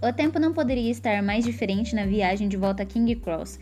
O 0.03 0.13
tempo 0.13 0.39
não 0.39 0.53
poderia 0.53 0.91
estar 0.91 1.23
mais 1.23 1.43
diferente 1.43 1.95
na 1.95 2.05
viagem 2.05 2.51
de 2.51 2.57
volta 2.59 2.83
a 2.83 2.87
King 2.87 3.17
Cross 3.17 3.59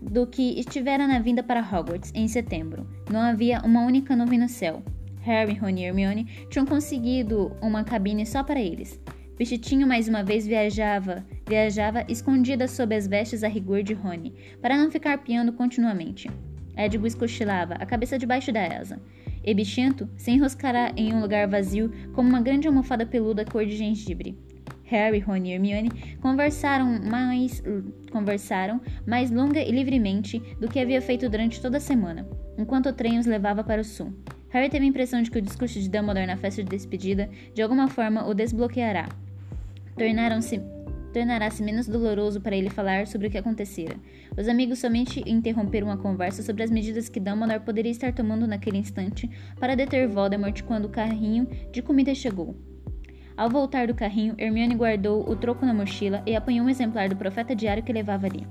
do 0.00 0.26
que 0.26 0.58
estivera 0.58 1.06
na 1.06 1.18
vinda 1.18 1.42
para 1.42 1.60
Hogwarts 1.60 2.12
em 2.14 2.26
setembro. 2.28 2.88
Não 3.10 3.20
havia 3.20 3.60
uma 3.60 3.84
única 3.84 4.16
nuvem 4.16 4.38
no 4.38 4.48
céu. 4.48 4.82
Harry, 5.20 5.52
Rony 5.52 5.82
e 5.82 5.84
Hermione 5.84 6.24
tinham 6.48 6.64
conseguido 6.64 7.54
uma 7.60 7.84
cabine 7.84 8.24
só 8.24 8.42
para 8.42 8.58
eles. 8.58 8.98
Bichitinho 9.38 9.86
mais 9.86 10.08
uma 10.08 10.24
vez 10.24 10.44
viajava, 10.44 11.24
viajava 11.48 12.04
escondida 12.08 12.66
sob 12.66 12.92
as 12.92 13.06
vestes 13.06 13.44
a 13.44 13.48
rigor 13.48 13.84
de 13.84 13.94
Rony, 13.94 14.34
para 14.60 14.76
não 14.76 14.90
ficar 14.90 15.16
piando 15.18 15.52
continuamente. 15.52 16.28
Edgo 16.76 17.06
cochilava, 17.16 17.74
a 17.74 17.86
cabeça 17.86 18.18
debaixo 18.18 18.50
da 18.50 18.66
asa. 18.66 19.00
E 19.44 19.54
Bichinto 19.54 20.08
se 20.16 20.32
enroscará 20.32 20.92
em 20.96 21.14
um 21.14 21.20
lugar 21.20 21.46
vazio 21.46 21.92
como 22.14 22.28
uma 22.28 22.42
grande 22.42 22.66
almofada 22.66 23.06
peluda 23.06 23.44
cor 23.44 23.64
de 23.64 23.76
gengibre. 23.76 24.36
Harry, 24.82 25.20
Rony 25.20 25.50
e 25.50 25.52
Hermione 25.52 25.90
conversaram 26.20 26.98
mais, 27.08 27.62
conversaram 28.10 28.80
mais 29.06 29.30
longa 29.30 29.60
e 29.60 29.70
livremente 29.70 30.40
do 30.58 30.66
que 30.66 30.80
havia 30.80 31.00
feito 31.00 31.28
durante 31.28 31.62
toda 31.62 31.76
a 31.76 31.80
semana, 31.80 32.28
enquanto 32.58 32.88
o 32.88 32.92
trem 32.92 33.20
os 33.20 33.26
levava 33.26 33.62
para 33.62 33.82
o 33.82 33.84
sul. 33.84 34.12
Harry 34.48 34.68
teve 34.68 34.84
a 34.84 34.88
impressão 34.88 35.22
de 35.22 35.30
que 35.30 35.38
o 35.38 35.42
discurso 35.42 35.78
de 35.78 35.88
Dumbledore 35.88 36.26
na 36.26 36.36
festa 36.36 36.64
de 36.64 36.70
despedida 36.70 37.30
de 37.54 37.62
alguma 37.62 37.86
forma 37.86 38.26
o 38.26 38.34
desbloqueará. 38.34 39.08
Tornaram-se 39.98 40.62
tornará-se 41.12 41.62
menos 41.62 41.88
doloroso 41.88 42.40
para 42.40 42.54
ele 42.54 42.70
falar 42.70 43.06
sobre 43.06 43.26
o 43.26 43.30
que 43.30 43.38
acontecera. 43.38 43.96
Os 44.36 44.46
amigos 44.46 44.78
somente 44.78 45.22
interromperam 45.26 45.90
a 45.90 45.96
conversa 45.96 46.42
sobre 46.42 46.62
as 46.62 46.70
medidas 46.70 47.08
que 47.08 47.18
Dumbledore 47.18 47.64
poderia 47.64 47.90
estar 47.90 48.12
tomando 48.12 48.46
naquele 48.46 48.78
instante 48.78 49.28
para 49.58 49.74
deter 49.74 50.06
Voldemort 50.06 50.62
quando 50.62 50.84
o 50.84 50.90
carrinho 50.90 51.48
de 51.72 51.82
comida 51.82 52.14
chegou. 52.14 52.54
Ao 53.36 53.48
voltar 53.48 53.88
do 53.88 53.94
carrinho, 53.94 54.34
Hermione 54.38 54.76
guardou 54.76 55.28
o 55.28 55.34
troco 55.34 55.66
na 55.66 55.74
mochila 55.74 56.22
e 56.26 56.36
apanhou 56.36 56.66
um 56.66 56.70
exemplar 56.70 57.08
do 57.08 57.16
Profeta 57.16 57.54
Diário 57.54 57.82
que 57.82 57.92
levava 57.92 58.26
ali. 58.26 58.46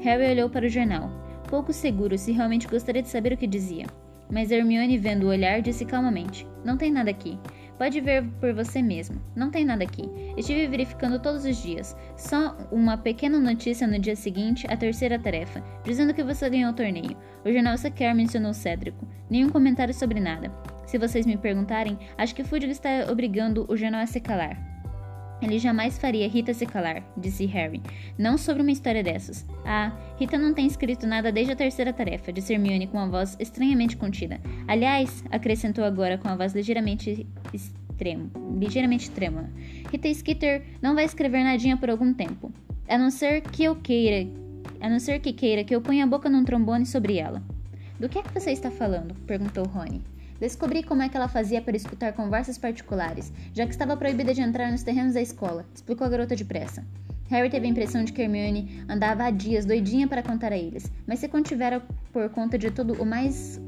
Harry 0.00 0.30
olhou 0.32 0.50
para 0.50 0.66
o 0.66 0.68
jornal, 0.68 1.10
pouco 1.48 1.72
seguro 1.72 2.18
se 2.18 2.32
realmente 2.32 2.68
gostaria 2.68 3.02
de 3.02 3.08
saber 3.08 3.32
o 3.32 3.36
que 3.36 3.46
dizia. 3.46 3.86
Mas 4.30 4.50
Hermione, 4.50 4.98
vendo 4.98 5.24
o 5.24 5.28
olhar, 5.28 5.62
disse 5.62 5.84
calmamente: 5.84 6.46
Não 6.64 6.76
tem 6.76 6.90
nada 6.90 7.10
aqui. 7.10 7.38
Pode 7.78 8.00
ver 8.00 8.24
por 8.40 8.54
você 8.54 8.80
mesmo. 8.80 9.20
Não 9.34 9.50
tem 9.50 9.64
nada 9.64 9.84
aqui. 9.84 10.04
Estive 10.36 10.66
verificando 10.66 11.20
todos 11.20 11.44
os 11.44 11.62
dias. 11.62 11.96
Só 12.16 12.56
uma 12.70 12.96
pequena 12.96 13.38
notícia 13.38 13.86
no 13.86 13.98
dia 13.98 14.16
seguinte, 14.16 14.66
a 14.70 14.76
terceira 14.76 15.18
tarefa, 15.18 15.62
dizendo 15.84 16.14
que 16.14 16.24
você 16.24 16.48
ganhou 16.48 16.70
o 16.70 16.74
torneio. 16.74 17.16
O 17.44 17.52
jornal 17.52 17.76
sequer 17.76 18.14
mencionou 18.14 18.54
Cédrico. 18.54 19.06
Nenhum 19.28 19.50
comentário 19.50 19.92
sobre 19.92 20.20
nada. 20.20 20.50
Se 20.86 20.98
vocês 20.98 21.26
me 21.26 21.36
perguntarem, 21.36 21.98
acho 22.16 22.34
que 22.34 22.44
Fudge 22.44 22.70
está 22.70 23.10
obrigando 23.10 23.66
o 23.68 23.76
jornal 23.76 24.02
a 24.02 24.06
se 24.06 24.20
calar. 24.20 24.75
Ele 25.40 25.58
jamais 25.58 25.98
faria 25.98 26.28
Rita 26.28 26.54
se 26.54 26.64
calar, 26.64 27.02
disse 27.16 27.44
Harry. 27.46 27.82
Não 28.18 28.38
sobre 28.38 28.62
uma 28.62 28.70
história 28.70 29.02
dessas. 29.02 29.46
Ah, 29.64 29.92
Rita 30.18 30.38
não 30.38 30.54
tem 30.54 30.66
escrito 30.66 31.06
nada 31.06 31.30
desde 31.30 31.52
a 31.52 31.56
terceira 31.56 31.92
tarefa, 31.92 32.32
disse 32.32 32.54
Hermione 32.54 32.86
com 32.86 32.96
uma 32.96 33.08
voz 33.08 33.36
estranhamente 33.38 33.96
contida. 33.96 34.40
Aliás, 34.66 35.22
acrescentou 35.30 35.84
agora 35.84 36.16
com 36.16 36.28
a 36.28 36.36
voz 36.36 36.54
ligeiramente 36.54 37.26
extremo, 37.52 38.30
ligeiramente 38.58 39.10
trêmula. 39.10 39.50
Rita 39.90 40.12
Skeeter 40.12 40.62
não 40.80 40.94
vai 40.94 41.04
escrever 41.04 41.44
nadinha 41.44 41.76
por 41.76 41.90
algum 41.90 42.14
tempo. 42.14 42.50
A 42.88 42.96
não 42.96 43.10
ser 43.10 43.42
que 43.42 43.64
eu 43.64 43.76
queira, 43.76 44.30
a 44.80 44.88
não 44.88 44.98
ser 44.98 45.20
que 45.20 45.32
queira 45.32 45.64
que 45.64 45.74
eu 45.74 45.80
ponha 45.80 46.04
a 46.04 46.06
boca 46.06 46.30
num 46.30 46.44
trombone 46.44 46.86
sobre 46.86 47.18
ela. 47.18 47.42
Do 47.98 48.08
que 48.08 48.18
é 48.18 48.22
que 48.22 48.32
você 48.32 48.52
está 48.52 48.70
falando? 48.70 49.14
perguntou 49.26 49.66
Rony. 49.66 50.02
Descobri 50.38 50.82
como 50.82 51.02
é 51.02 51.08
que 51.08 51.16
ela 51.16 51.28
fazia 51.28 51.62
para 51.62 51.76
escutar 51.76 52.12
conversas 52.12 52.58
particulares, 52.58 53.32
já 53.52 53.64
que 53.64 53.72
estava 53.72 53.96
proibida 53.96 54.34
de 54.34 54.42
entrar 54.42 54.70
nos 54.70 54.82
terrenos 54.82 55.14
da 55.14 55.22
escola, 55.22 55.64
explicou 55.74 56.06
a 56.06 56.10
garota 56.10 56.36
depressa. 56.36 56.84
Harry 57.28 57.50
teve 57.50 57.66
a 57.66 57.70
impressão 57.70 58.04
de 58.04 58.12
que 58.12 58.22
Hermione 58.22 58.84
andava 58.88 59.24
há 59.24 59.30
dias 59.30 59.64
doidinha 59.64 60.06
para 60.06 60.22
contar 60.22 60.52
a 60.52 60.56
eles, 60.56 60.90
mas 61.06 61.18
se 61.18 61.28
contivera 61.28 61.82
por 62.12 62.28
conta 62.30 62.56
de 62.56 62.70
tudo 62.70 62.94
o 63.02 63.04
mais 63.04 63.60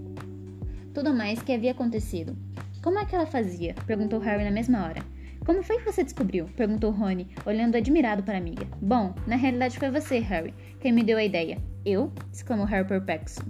tudo 0.94 1.14
mais 1.14 1.40
que 1.40 1.52
havia 1.52 1.72
acontecido. 1.72 2.36
Como 2.82 2.98
é 2.98 3.04
que 3.04 3.14
ela 3.14 3.26
fazia? 3.26 3.74
perguntou 3.86 4.18
Harry 4.20 4.44
na 4.44 4.50
mesma 4.50 4.84
hora. 4.84 5.02
Como 5.44 5.62
foi 5.62 5.78
que 5.78 5.84
você 5.84 6.04
descobriu? 6.04 6.46
perguntou 6.56 6.90
Rony, 6.90 7.28
olhando 7.46 7.76
admirado 7.76 8.22
para 8.22 8.34
a 8.34 8.38
amiga. 8.38 8.66
Bom, 8.80 9.14
na 9.26 9.36
realidade 9.36 9.78
foi 9.78 9.90
você, 9.90 10.18
Harry, 10.18 10.54
quem 10.80 10.92
me 10.92 11.02
deu 11.02 11.18
a 11.18 11.24
ideia. 11.24 11.58
Eu? 11.84 12.12
exclamou 12.32 12.66
Harry 12.66 12.86
perplexo. 12.86 13.40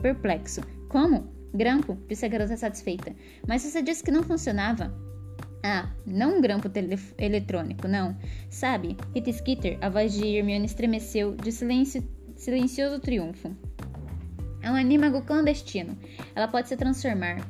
perplexo. 0.00 0.60
Como? 0.88 1.39
Grampo, 1.52 1.98
disse 2.08 2.24
a 2.24 2.28
garota 2.28 2.56
satisfeita. 2.56 3.14
Mas 3.46 3.62
você 3.62 3.82
disse 3.82 4.02
que 4.02 4.10
não 4.10 4.22
funcionava. 4.22 4.94
Ah, 5.62 5.90
não 6.06 6.38
um 6.38 6.40
grampo 6.40 6.70
eletrônico, 7.18 7.86
não. 7.86 8.16
Sabe, 8.48 8.96
Rita 9.14 9.32
Skeeter, 9.32 9.78
a 9.80 9.88
voz 9.88 10.14
de 10.14 10.26
Hermione 10.26 10.64
estremeceu 10.64 11.36
de 11.36 11.52
silêncio, 11.52 12.02
silencioso 12.34 12.98
triunfo. 12.98 13.54
É 14.62 14.70
um 14.70 14.74
anímago 14.74 15.22
clandestino. 15.22 15.98
Ela 16.34 16.48
pode 16.48 16.68
se 16.68 16.76
transformar. 16.76 17.46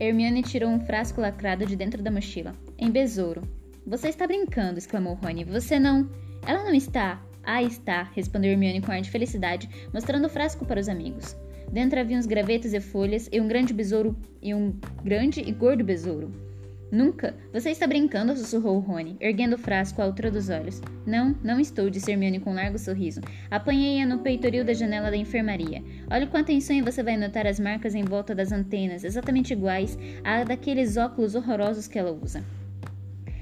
Hermione 0.00 0.42
tirou 0.42 0.70
um 0.70 0.80
frasco 0.80 1.20
lacrado 1.20 1.66
de 1.66 1.76
dentro 1.76 2.02
da 2.02 2.10
mochila. 2.10 2.54
Em 2.78 2.90
besouro. 2.90 3.42
Você 3.86 4.08
está 4.08 4.26
brincando, 4.26 4.78
exclamou 4.78 5.14
Rony. 5.14 5.44
Você 5.44 5.78
não. 5.78 6.08
Ela 6.46 6.64
não 6.64 6.74
está. 6.74 7.22
Ah, 7.42 7.62
está, 7.62 8.04
respondeu 8.14 8.52
Hermione 8.52 8.80
com 8.80 8.90
ar 8.90 9.02
de 9.02 9.10
felicidade, 9.10 9.68
mostrando 9.92 10.26
o 10.26 10.30
frasco 10.30 10.64
para 10.64 10.80
os 10.80 10.88
amigos. 10.88 11.36
Dentro 11.74 11.98
havia 11.98 12.16
uns 12.16 12.24
gravetos 12.24 12.72
e 12.72 12.78
folhas 12.78 13.28
e 13.32 13.40
um 13.40 13.48
grande 13.48 13.74
besouro 13.74 14.16
e 14.40 14.54
um 14.54 14.78
grande 15.02 15.40
e 15.40 15.50
gordo 15.50 15.82
besouro. 15.82 16.30
Nunca! 16.88 17.34
Você 17.52 17.70
está 17.70 17.84
brincando, 17.84 18.36
sussurrou 18.36 18.78
Rony, 18.78 19.16
erguendo 19.18 19.56
o 19.56 19.58
frasco 19.58 20.00
à 20.00 20.04
altura 20.04 20.30
dos 20.30 20.48
olhos. 20.50 20.80
Não, 21.04 21.34
não 21.42 21.58
estou, 21.58 21.90
disse 21.90 22.12
Hermione 22.12 22.38
com 22.38 22.52
um 22.52 22.54
largo 22.54 22.78
sorriso. 22.78 23.20
Apanhei-a 23.50 24.06
no 24.06 24.20
peitoril 24.20 24.64
da 24.64 24.72
janela 24.72 25.10
da 25.10 25.16
enfermaria. 25.16 25.82
Olhe 26.08 26.28
com 26.28 26.36
atenção 26.36 26.76
e 26.76 26.80
você 26.80 27.02
vai 27.02 27.16
notar 27.16 27.44
as 27.44 27.58
marcas 27.58 27.96
em 27.96 28.04
volta 28.04 28.36
das 28.36 28.52
antenas, 28.52 29.02
exatamente 29.02 29.52
iguais 29.52 29.98
à 30.22 30.44
daqueles 30.44 30.96
óculos 30.96 31.34
horrorosos 31.34 31.88
que 31.88 31.98
ela 31.98 32.12
usa. 32.12 32.44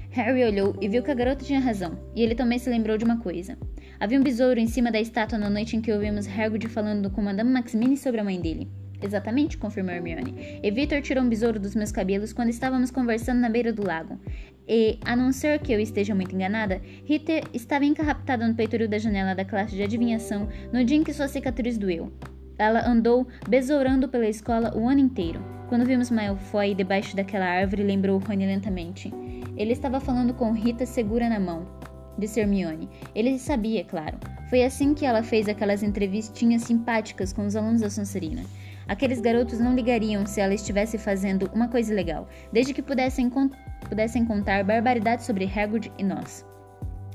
Harry 0.09 0.43
olhou 0.43 0.75
e 0.81 0.89
viu 0.89 1.03
que 1.03 1.11
a 1.11 1.15
garota 1.15 1.45
tinha 1.45 1.59
razão, 1.59 1.99
e 2.15 2.23
ele 2.23 2.33
também 2.33 2.57
se 2.57 2.69
lembrou 2.69 2.97
de 2.97 3.05
uma 3.05 3.19
coisa. 3.19 3.55
Havia 4.03 4.19
um 4.19 4.21
besouro 4.21 4.59
em 4.59 4.67
cima 4.67 4.91
da 4.91 4.99
estátua 4.99 5.37
na 5.37 5.49
noite 5.49 5.77
em 5.77 5.81
que 5.81 5.89
ouvimos 5.89 6.27
Hagrid 6.27 6.67
falando 6.67 7.09
com 7.09 7.21
Madame 7.21 7.49
Maximine 7.49 7.95
sobre 7.95 8.19
a 8.19 8.23
mãe 8.25 8.37
dele. 8.37 8.69
Exatamente, 9.01 9.57
confirmou 9.57 9.93
Hermione. 9.93 10.59
E 10.61 10.69
Victor 10.71 11.01
tirou 11.01 11.23
um 11.23 11.29
besouro 11.29 11.57
dos 11.57 11.73
meus 11.73 11.89
cabelos 11.89 12.33
quando 12.33 12.49
estávamos 12.49 12.91
conversando 12.91 13.39
na 13.39 13.47
beira 13.47 13.71
do 13.71 13.87
lago. 13.87 14.19
E, 14.67 14.99
a 15.05 15.15
não 15.15 15.31
ser 15.31 15.57
que 15.59 15.71
eu 15.71 15.79
esteja 15.79 16.13
muito 16.13 16.35
enganada, 16.35 16.81
Rita 17.05 17.39
estava 17.53 17.85
encarraptada 17.85 18.45
no 18.45 18.53
peitoril 18.53 18.89
da 18.89 18.97
janela 18.97 19.33
da 19.33 19.45
classe 19.45 19.73
de 19.73 19.83
adivinhação 19.83 20.49
no 20.73 20.83
dia 20.83 20.97
em 20.97 21.03
que 21.03 21.13
sua 21.13 21.29
cicatriz 21.29 21.77
doeu. 21.77 22.11
Ela 22.59 22.85
andou 22.85 23.25
besourando 23.47 24.09
pela 24.09 24.27
escola 24.27 24.75
o 24.75 24.85
ano 24.85 24.99
inteiro. 24.99 25.39
Quando 25.69 25.85
vimos 25.85 26.11
Malfoy 26.11 26.75
debaixo 26.75 27.15
daquela 27.15 27.45
árvore, 27.45 27.83
lembrou 27.83 28.19
Rony 28.19 28.47
lentamente. 28.47 29.13
Ele 29.55 29.71
estava 29.71 30.01
falando 30.01 30.33
com 30.33 30.51
Rita 30.51 30.85
segura 30.85 31.29
na 31.29 31.39
mão 31.39 31.82
disse 32.17 32.39
Hermione. 32.39 32.89
Ele 33.13 33.37
sabia, 33.39 33.81
é 33.81 33.83
claro. 33.83 34.17
Foi 34.49 34.63
assim 34.63 34.93
que 34.93 35.05
ela 35.05 35.23
fez 35.23 35.47
aquelas 35.47 35.83
entrevistinhas 35.83 36.63
simpáticas 36.63 37.33
com 37.33 37.45
os 37.45 37.55
alunos 37.55 37.81
da 37.81 37.89
Sonserina. 37.89 38.43
Aqueles 38.87 39.21
garotos 39.21 39.59
não 39.59 39.75
ligariam 39.75 40.25
se 40.25 40.41
ela 40.41 40.53
estivesse 40.53 40.97
fazendo 40.97 41.49
uma 41.53 41.67
coisa 41.67 41.93
legal, 41.93 42.27
desde 42.51 42.73
que 42.73 42.81
pudessem, 42.81 43.31
pudessem 43.87 44.25
contar 44.25 44.63
barbaridades 44.63 45.25
sobre 45.25 45.45
Hagrid 45.45 45.91
e 45.97 46.03
nós. 46.03 46.45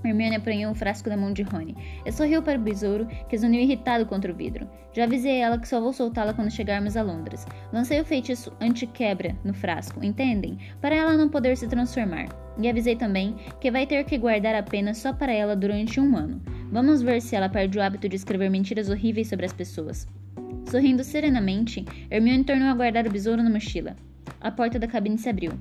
Hermione 0.04 0.36
apanhou 0.36 0.72
o 0.72 0.74
frasco 0.74 1.08
da 1.08 1.16
mão 1.16 1.32
de 1.32 1.42
Rony 1.42 1.76
e 2.04 2.12
sorriu 2.12 2.42
para 2.42 2.58
o 2.58 2.62
besouro, 2.62 3.06
que 3.28 3.36
zuniu 3.36 3.60
irritado 3.60 4.06
contra 4.06 4.32
o 4.32 4.34
vidro. 4.34 4.68
Já 4.92 5.04
avisei 5.04 5.40
ela 5.40 5.58
que 5.58 5.68
só 5.68 5.80
vou 5.80 5.92
soltá-la 5.92 6.34
quando 6.34 6.50
chegarmos 6.50 6.96
a 6.96 7.02
Londres. 7.02 7.46
Lancei 7.72 8.00
o 8.00 8.04
feitiço 8.04 8.52
anti-quebra 8.60 9.36
no 9.44 9.54
frasco, 9.54 10.04
entendem? 10.04 10.58
Para 10.80 10.94
ela 10.94 11.16
não 11.16 11.28
poder 11.28 11.56
se 11.56 11.68
transformar. 11.68 12.26
E 12.58 12.68
avisei 12.68 12.96
também 12.96 13.36
que 13.60 13.70
vai 13.70 13.86
ter 13.86 14.04
que 14.04 14.18
guardar 14.18 14.54
a 14.54 14.62
pena 14.62 14.94
só 14.94 15.12
para 15.12 15.32
ela 15.32 15.54
durante 15.54 16.00
um 16.00 16.16
ano. 16.16 16.40
Vamos 16.70 17.00
ver 17.00 17.22
se 17.22 17.36
ela 17.36 17.48
perde 17.48 17.78
o 17.78 17.82
hábito 17.82 18.08
de 18.08 18.16
escrever 18.16 18.50
mentiras 18.50 18.90
horríveis 18.90 19.28
sobre 19.28 19.46
as 19.46 19.52
pessoas. 19.52 20.06
Sorrindo 20.70 21.02
serenamente, 21.02 21.84
Hermione 22.10 22.44
tornou 22.44 22.68
a 22.68 22.74
guardar 22.74 23.06
o 23.06 23.10
besouro 23.10 23.42
na 23.42 23.50
mochila. 23.50 23.96
A 24.40 24.50
porta 24.50 24.78
da 24.78 24.86
cabine 24.86 25.16
se 25.16 25.28
abriu. 25.28 25.52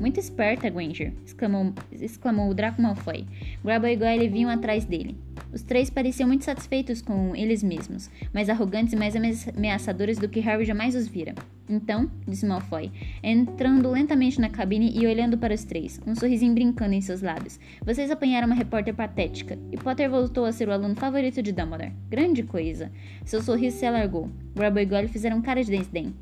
Muito 0.00 0.20
esperta, 0.20 0.70
Granger, 0.70 1.12
exclamou, 1.26 1.72
exclamou 1.90 2.48
o 2.48 2.54
Draco 2.54 2.80
Malfoy. 2.80 3.26
Grabo 3.64 3.86
e 3.86 3.96
Goyle 3.96 4.28
vinham 4.28 4.48
atrás 4.48 4.84
dele. 4.84 5.16
Os 5.52 5.62
três 5.62 5.90
pareciam 5.90 6.28
muito 6.28 6.44
satisfeitos 6.44 7.02
com 7.02 7.34
eles 7.34 7.62
mesmos, 7.62 8.10
mais 8.32 8.48
arrogantes 8.48 8.92
e 8.92 8.96
mais 8.96 9.14
ameaçadores 9.56 10.18
do 10.18 10.28
que 10.28 10.40
Harry 10.40 10.64
jamais 10.64 10.94
os 10.94 11.08
vira. 11.08 11.34
Então, 11.68 12.10
disse 12.26 12.46
Malfoy, 12.46 12.92
entrando 13.22 13.90
lentamente 13.90 14.40
na 14.40 14.48
cabine 14.48 14.92
e 14.94 15.06
olhando 15.06 15.36
para 15.36 15.54
os 15.54 15.64
três, 15.64 16.00
um 16.06 16.14
sorrisinho 16.14 16.54
brincando 16.54 16.94
em 16.94 17.00
seus 17.00 17.20
lábios. 17.20 17.58
Vocês 17.84 18.10
apanharam 18.10 18.46
uma 18.46 18.54
repórter 18.54 18.94
patética, 18.94 19.58
e 19.72 19.76
Potter 19.76 20.08
voltou 20.08 20.44
a 20.44 20.52
ser 20.52 20.68
o 20.68 20.72
aluno 20.72 20.94
favorito 20.94 21.42
de 21.42 21.52
Dumbledore. 21.52 21.92
Grande 22.08 22.42
coisa. 22.42 22.90
Seu 23.24 23.42
sorriso 23.42 23.78
se 23.78 23.86
alargou. 23.86 24.30
Grabo 24.54 24.78
e 24.78 24.84
Goyle 24.84 25.08
fizeram 25.08 25.42
cara 25.42 25.62
de 25.62 25.70
desdém. 25.70 26.14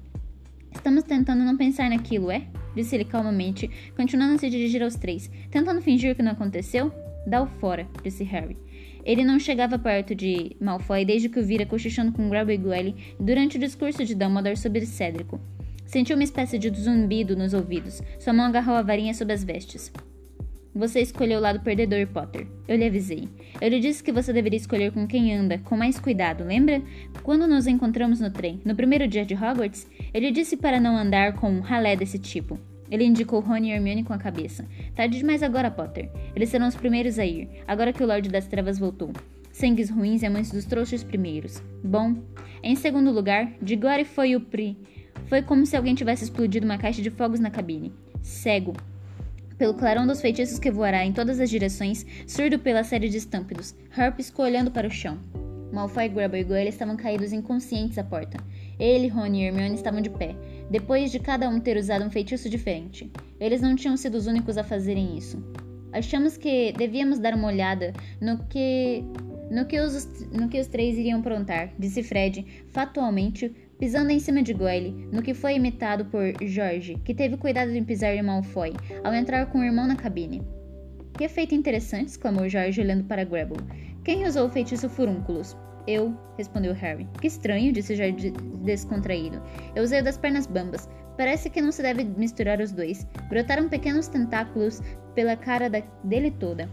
Estamos 0.72 1.04
tentando 1.04 1.44
não 1.44 1.56
pensar 1.56 1.90
naquilo, 1.90 2.30
é? 2.30 2.42
Disse 2.76 2.94
ele 2.94 3.04
calmamente, 3.04 3.70
continuando 3.96 4.34
a 4.34 4.38
se 4.38 4.50
dirigir 4.50 4.82
aos 4.82 4.94
três. 4.94 5.30
Tentando 5.50 5.80
fingir 5.80 6.14
que 6.14 6.22
não 6.22 6.32
aconteceu? 6.32 6.92
Dá-o 7.26 7.46
fora, 7.46 7.88
disse 8.04 8.22
Harry. 8.22 8.56
Ele 9.02 9.24
não 9.24 9.40
chegava 9.40 9.78
perto 9.78 10.14
de 10.14 10.54
Malfoy 10.60 11.04
desde 11.04 11.28
que 11.28 11.40
o 11.40 11.44
vira 11.44 11.64
cochichando 11.64 12.12
com 12.12 12.28
Grabo 12.28 12.56
Goyle 12.58 12.94
durante 13.18 13.56
o 13.56 13.60
discurso 13.60 14.04
de 14.04 14.14
Dumbledore 14.14 14.56
sobre 14.56 14.84
Cédrico. 14.84 15.40
Sentiu 15.86 16.16
uma 16.16 16.24
espécie 16.24 16.58
de 16.58 16.68
zumbido 16.70 17.34
nos 17.34 17.54
ouvidos. 17.54 18.02
Sua 18.18 18.32
mão 18.32 18.46
agarrou 18.46 18.76
a 18.76 18.82
varinha 18.82 19.14
sob 19.14 19.32
as 19.32 19.42
vestes. 19.42 19.90
Você 20.74 21.00
escolheu 21.00 21.38
o 21.38 21.42
lado 21.42 21.60
perdedor, 21.60 22.06
Potter. 22.08 22.46
Eu 22.68 22.76
lhe 22.76 22.84
avisei. 22.84 23.28
Eu 23.62 23.70
lhe 23.70 23.80
disse 23.80 24.04
que 24.04 24.12
você 24.12 24.30
deveria 24.30 24.58
escolher 24.58 24.92
com 24.92 25.06
quem 25.06 25.34
anda, 25.34 25.56
com 25.56 25.74
mais 25.74 25.98
cuidado, 25.98 26.44
lembra? 26.44 26.82
Quando 27.22 27.46
nos 27.46 27.66
encontramos 27.66 28.20
no 28.20 28.30
trem, 28.30 28.60
no 28.62 28.76
primeiro 28.76 29.08
dia 29.08 29.24
de 29.24 29.32
Hogwarts, 29.32 29.86
eu 30.16 30.22
lhe 30.22 30.30
disse 30.30 30.56
para 30.56 30.80
não 30.80 30.96
andar 30.96 31.34
com 31.34 31.50
um 31.50 31.60
ralé 31.60 31.94
desse 31.94 32.18
tipo. 32.18 32.58
Ele 32.90 33.04
indicou 33.04 33.38
Rony 33.40 33.68
e 33.68 33.72
Hermione 33.72 34.02
com 34.02 34.14
a 34.14 34.18
cabeça. 34.18 34.64
Tarde 34.94 35.18
demais 35.18 35.42
agora, 35.42 35.70
Potter. 35.70 36.08
Eles 36.34 36.48
serão 36.48 36.66
os 36.66 36.74
primeiros 36.74 37.18
a 37.18 37.26
ir, 37.26 37.50
agora 37.68 37.92
que 37.92 38.02
o 38.02 38.06
Lorde 38.06 38.30
das 38.30 38.46
Trevas 38.46 38.78
voltou. 38.78 39.12
Sangues 39.52 39.90
ruins 39.90 40.22
e 40.22 40.26
amantes 40.26 40.50
dos 40.50 40.64
trouxas 40.64 41.04
primeiros. 41.04 41.62
Bom. 41.84 42.16
Em 42.62 42.74
segundo 42.76 43.10
lugar, 43.10 43.52
Digore 43.60 44.06
foi 44.06 44.34
o 44.34 44.40
Pri. 44.40 44.78
Foi 45.26 45.42
como 45.42 45.66
se 45.66 45.76
alguém 45.76 45.94
tivesse 45.94 46.24
explodido 46.24 46.64
uma 46.64 46.78
caixa 46.78 47.02
de 47.02 47.10
fogos 47.10 47.38
na 47.38 47.50
cabine. 47.50 47.92
Cego, 48.22 48.72
pelo 49.58 49.74
clarão 49.74 50.06
dos 50.06 50.22
feitiços 50.22 50.58
que 50.58 50.70
voará 50.70 51.04
em 51.04 51.12
todas 51.12 51.40
as 51.40 51.50
direções, 51.50 52.06
surdo 52.26 52.58
pela 52.58 52.82
série 52.82 53.10
de 53.10 53.18
estampidos, 53.18 53.74
Harp 53.94 54.18
olhando 54.38 54.70
para 54.70 54.88
o 54.88 54.90
chão. 54.90 55.18
Malfoy, 55.72 56.08
Grubble 56.08 56.40
e 56.40 56.44
Goyle 56.44 56.68
estavam 56.68 56.96
caídos 56.96 57.32
inconscientes 57.32 57.98
à 57.98 58.04
porta. 58.04 58.38
Ele, 58.78 59.08
Rony 59.08 59.42
e 59.42 59.46
Hermione 59.46 59.74
estavam 59.74 60.00
de 60.00 60.10
pé, 60.10 60.34
depois 60.70 61.10
de 61.10 61.18
cada 61.18 61.48
um 61.48 61.60
ter 61.60 61.76
usado 61.76 62.04
um 62.04 62.10
feitiço 62.10 62.48
diferente. 62.48 63.10
Eles 63.40 63.60
não 63.60 63.74
tinham 63.76 63.96
sido 63.96 64.16
os 64.16 64.26
únicos 64.26 64.58
a 64.58 64.64
fazerem 64.64 65.16
isso. 65.16 65.42
Achamos 65.92 66.36
que 66.36 66.72
devíamos 66.72 67.18
dar 67.18 67.34
uma 67.34 67.48
olhada 67.48 67.92
no 68.20 68.44
que 68.46 69.04
no 69.50 69.64
que 69.64 69.78
os, 69.78 70.26
no 70.32 70.48
que 70.48 70.60
os 70.60 70.66
três 70.66 70.98
iriam 70.98 71.20
aprontar, 71.20 71.70
disse 71.78 72.02
Fred, 72.02 72.44
fatualmente, 72.72 73.54
pisando 73.78 74.10
em 74.10 74.18
cima 74.18 74.42
de 74.42 74.52
Goyle, 74.52 75.08
no 75.12 75.22
que 75.22 75.34
foi 75.34 75.54
imitado 75.54 76.04
por 76.06 76.34
George, 76.42 76.96
que 77.04 77.14
teve 77.14 77.36
cuidado 77.36 77.72
de 77.72 77.80
pisar 77.82 78.14
em 78.14 78.22
Malfoy, 78.22 78.72
ao 79.04 79.14
entrar 79.14 79.46
com 79.46 79.58
o 79.58 79.64
irmão 79.64 79.86
na 79.86 79.94
cabine. 79.94 80.42
Que 81.16 81.24
efeito 81.24 81.54
interessante! 81.54 82.08
exclamou 82.08 82.48
George 82.48 82.80
olhando 82.80 83.04
para 83.04 83.24
Grable. 83.24 83.62
Quem 84.04 84.26
usou 84.26 84.46
o 84.46 84.50
feitiço 84.50 84.88
furúnculos? 84.88 85.56
Eu, 85.86 86.16
respondeu 86.36 86.74
Harry. 86.74 87.08
Que 87.20 87.28
estranho, 87.28 87.72
disse 87.72 87.94
George 87.94 88.30
descontraído. 88.64 89.40
Eu 89.74 89.84
usei 89.84 90.02
das 90.02 90.18
pernas 90.18 90.46
bambas. 90.46 90.88
Parece 91.16 91.48
que 91.48 91.62
não 91.62 91.72
se 91.72 91.82
deve 91.82 92.04
misturar 92.04 92.60
os 92.60 92.72
dois. 92.72 93.06
Brotaram 93.28 93.68
pequenos 93.68 94.08
tentáculos 94.08 94.82
pela 95.14 95.36
cara 95.36 95.70
da, 95.70 95.80
dele 96.04 96.30
toda. 96.30 96.68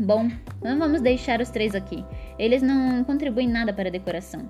Bom, 0.00 0.30
não 0.62 0.78
vamos 0.78 1.00
deixar 1.00 1.40
os 1.40 1.50
três 1.50 1.74
aqui. 1.74 2.04
Eles 2.38 2.62
não 2.62 3.02
contribuem 3.04 3.48
nada 3.48 3.72
para 3.72 3.88
a 3.88 3.92
decoração. 3.92 4.48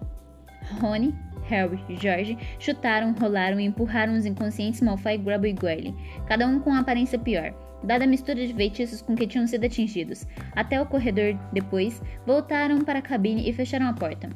Rony, 0.80 1.14
Harry 1.44 1.82
e 1.88 1.96
George 1.96 2.38
chutaram, 2.58 3.14
rolaram 3.18 3.58
e 3.58 3.64
empurraram 3.64 4.14
os 4.14 4.26
inconscientes 4.26 4.82
Malfoy, 4.82 5.16
Grubble 5.16 5.50
e 5.50 5.54
Goyle, 5.54 5.94
cada 6.26 6.46
um 6.46 6.60
com 6.60 6.74
aparência 6.74 7.18
pior, 7.18 7.54
dada 7.82 8.04
a 8.04 8.06
mistura 8.06 8.46
de 8.46 8.54
feitiços 8.54 9.02
com 9.02 9.14
que 9.14 9.26
tinham 9.26 9.46
sido 9.46 9.64
atingidos. 9.64 10.26
Até 10.54 10.80
o 10.80 10.86
corredor, 10.86 11.38
depois, 11.52 12.02
voltaram 12.26 12.80
para 12.82 12.98
a 12.98 13.02
cabine 13.02 13.48
e 13.48 13.52
fecharam 13.52 13.86
a 13.86 13.92
porta. 13.92 14.28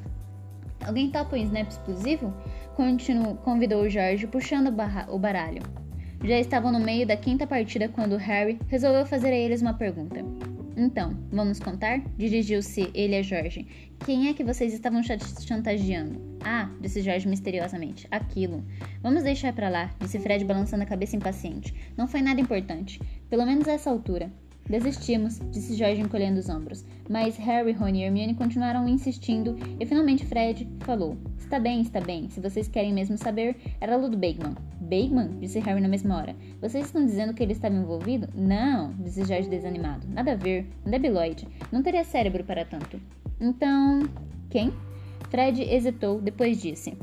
Alguém 0.85 1.11
topa 1.11 1.37
um 1.37 1.39
snap 1.39 1.69
explosivo? 1.69 2.35
Continuou, 2.75 3.37
convidou 3.37 3.89
George, 3.89 4.27
puxando 4.27 4.75
o 5.09 5.19
baralho. 5.19 5.63
Já 6.25 6.39
estavam 6.39 6.73
no 6.73 6.81
meio 6.81 7.07
da 7.07 7.17
quinta 7.17 7.47
partida 7.47 7.89
quando 7.89 8.17
Harry 8.17 8.59
resolveu 8.69 9.05
fazer 9.05 9.29
a 9.29 9.37
eles 9.37 9.61
uma 9.61 9.75
pergunta. 9.75 10.25
Então, 10.77 11.15
vamos 11.31 11.61
contar? 11.61 12.01
Dirigiu-se 12.17 12.91
ele 12.95 13.17
a 13.17 13.23
Jorge. 13.23 13.67
Quem 14.05 14.29
é 14.29 14.33
que 14.33 14.43
vocês 14.43 14.73
estavam 14.73 15.03
chantageando? 15.03 16.39
Ah, 16.45 16.71
disse 16.81 17.03
Jorge 17.03 17.29
misteriosamente. 17.29 18.09
Aquilo. 18.11 18.65
Vamos 19.03 19.23
deixar 19.23 19.53
para 19.53 19.69
lá, 19.69 19.91
disse 20.01 20.19
Fred 20.19 20.45
balançando 20.45 20.83
a 20.83 20.87
cabeça 20.87 21.15
impaciente. 21.15 21.75
Não 21.97 22.09
foi 22.09 22.23
nada 22.23 22.41
importante. 22.41 23.01
Pelo 23.33 23.47
menos 23.47 23.67
a 23.67 23.73
essa 23.73 23.89
altura. 23.89 24.31
Desistimos, 24.69 25.41
disse 25.51 25.75
Jorge 25.75 26.03
encolhendo 26.03 26.39
os 26.39 26.51
ombros. 26.51 26.85
Mas 27.09 27.35
Harry, 27.39 27.73
Rony 27.73 28.01
e 28.01 28.05
Hermione 28.05 28.35
continuaram 28.35 28.87
insistindo 28.87 29.57
e 29.81 29.87
finalmente 29.87 30.27
Fred 30.27 30.69
falou: 30.81 31.17
Está 31.39 31.59
bem, 31.59 31.81
está 31.81 31.99
bem. 31.99 32.29
Se 32.29 32.41
vocês 32.41 32.69
querem 32.69 32.93
mesmo 32.93 33.17
saber, 33.17 33.57
era 33.81 33.97
Ludo 33.97 34.19
Bagman. 34.19 34.55
Bagman? 34.83 35.39
disse 35.41 35.61
Harry 35.61 35.81
na 35.81 35.89
mesma 35.89 36.15
hora. 36.15 36.37
Vocês 36.61 36.85
estão 36.85 37.07
dizendo 37.07 37.33
que 37.33 37.43
ele 37.43 37.53
estava 37.53 37.75
envolvido? 37.75 38.29
Não, 38.35 38.93
disse 38.99 39.25
Jorge 39.25 39.49
desanimado. 39.49 40.07
Nada 40.11 40.33
a 40.33 40.37
ver. 40.37 40.67
Debiloide. 40.85 41.49
Não 41.73 41.83
teria 41.83 42.05
cérebro 42.05 42.45
para 42.45 42.67
tanto. 42.67 43.01
Então. 43.41 44.01
Quem? 44.51 44.75
Fred 45.31 45.63
hesitou, 45.63 46.21
depois 46.21 46.61
disse: 46.61 46.99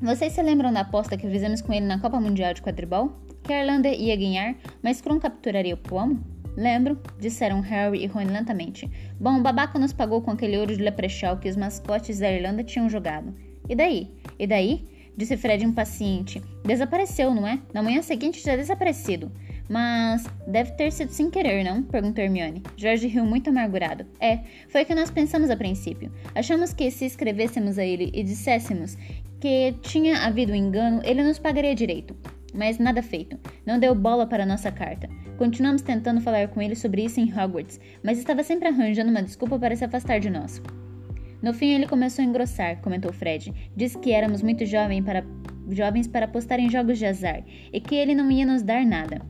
Vocês 0.00 0.34
se 0.34 0.42
lembram 0.42 0.70
da 0.70 0.80
aposta 0.80 1.16
que 1.16 1.28
fizemos 1.28 1.62
com 1.62 1.72
ele 1.72 1.86
na 1.86 1.98
Copa 1.98 2.20
Mundial 2.20 2.52
de 2.52 2.60
Quadribol? 2.60 3.12
Que 3.42 3.54
a 3.54 3.60
Irlanda 3.62 3.88
ia 3.88 4.14
ganhar, 4.14 4.54
mas 4.82 5.00
Kron 5.00 5.18
capturaria 5.18 5.72
o 5.72 5.78
Pomo? 5.78 6.22
Lembro, 6.54 7.00
disseram 7.18 7.60
Harry 7.60 8.04
e 8.04 8.06
Rony 8.06 8.30
lentamente. 8.30 8.90
Bom, 9.18 9.38
o 9.38 9.42
babaca 9.42 9.78
nos 9.78 9.94
pagou 9.94 10.20
com 10.20 10.30
aquele 10.30 10.58
ouro 10.58 10.76
de 10.76 10.82
leprechal 10.82 11.38
que 11.38 11.48
os 11.48 11.56
mascotes 11.56 12.18
da 12.18 12.30
Irlanda 12.30 12.62
tinham 12.62 12.90
jogado. 12.90 13.34
E 13.68 13.74
daí? 13.74 14.10
E 14.38 14.46
daí? 14.46 14.86
Disse 15.16 15.34
Fred 15.34 15.64
impaciente. 15.64 16.42
Desapareceu, 16.62 17.34
não 17.34 17.46
é? 17.46 17.58
Na 17.72 17.82
manhã 17.82 18.02
seguinte 18.02 18.42
já 18.44 18.54
desaparecido. 18.54 19.32
Mas 19.68 20.24
deve 20.46 20.72
ter 20.72 20.92
sido 20.92 21.10
sem 21.10 21.30
querer, 21.30 21.64
não? 21.64 21.82
Perguntou 21.82 22.22
Hermione. 22.22 22.62
George 22.76 23.06
riu 23.08 23.24
muito 23.24 23.50
amargurado. 23.50 24.06
É, 24.20 24.40
foi 24.68 24.82
o 24.82 24.86
que 24.86 24.94
nós 24.94 25.10
pensamos 25.10 25.50
a 25.50 25.56
princípio. 25.56 26.12
Achamos 26.34 26.72
que 26.72 26.90
se 26.90 27.06
escrevêssemos 27.06 27.78
a 27.78 27.84
ele 27.84 28.10
e 28.14 28.22
disséssemos 28.22 28.96
que 29.40 29.74
tinha 29.82 30.26
havido 30.26 30.52
um 30.52 30.56
engano, 30.56 31.00
ele 31.04 31.22
nos 31.22 31.38
pagaria 31.38 31.74
direito. 31.74 32.16
Mas 32.54 32.78
nada 32.78 33.02
feito. 33.02 33.38
Não 33.66 33.78
deu 33.78 33.94
bola 33.94 34.26
para 34.26 34.46
nossa 34.46 34.70
carta. 34.72 35.08
Continuamos 35.36 35.82
tentando 35.82 36.20
falar 36.20 36.48
com 36.48 36.62
ele 36.62 36.74
sobre 36.74 37.04
isso 37.04 37.20
em 37.20 37.30
Hogwarts, 37.30 37.78
mas 38.02 38.18
estava 38.18 38.42
sempre 38.42 38.68
arranjando 38.68 39.10
uma 39.10 39.22
desculpa 39.22 39.58
para 39.58 39.76
se 39.76 39.84
afastar 39.84 40.18
de 40.18 40.30
nós. 40.30 40.62
No 41.42 41.52
fim, 41.52 41.74
ele 41.74 41.86
começou 41.86 42.24
a 42.24 42.26
engrossar, 42.26 42.80
comentou 42.80 43.12
Fred. 43.12 43.52
Disse 43.76 43.98
que 43.98 44.12
éramos 44.12 44.40
muito 44.40 44.64
jovem 44.64 45.02
para, 45.02 45.24
jovens 45.70 46.06
para 46.06 46.24
apostar 46.24 46.58
em 46.58 46.70
jogos 46.70 46.98
de 46.98 47.04
azar 47.04 47.44
e 47.72 47.80
que 47.80 47.94
ele 47.94 48.14
não 48.14 48.30
ia 48.30 48.46
nos 48.46 48.62
dar 48.62 48.84
nada. 48.86 49.20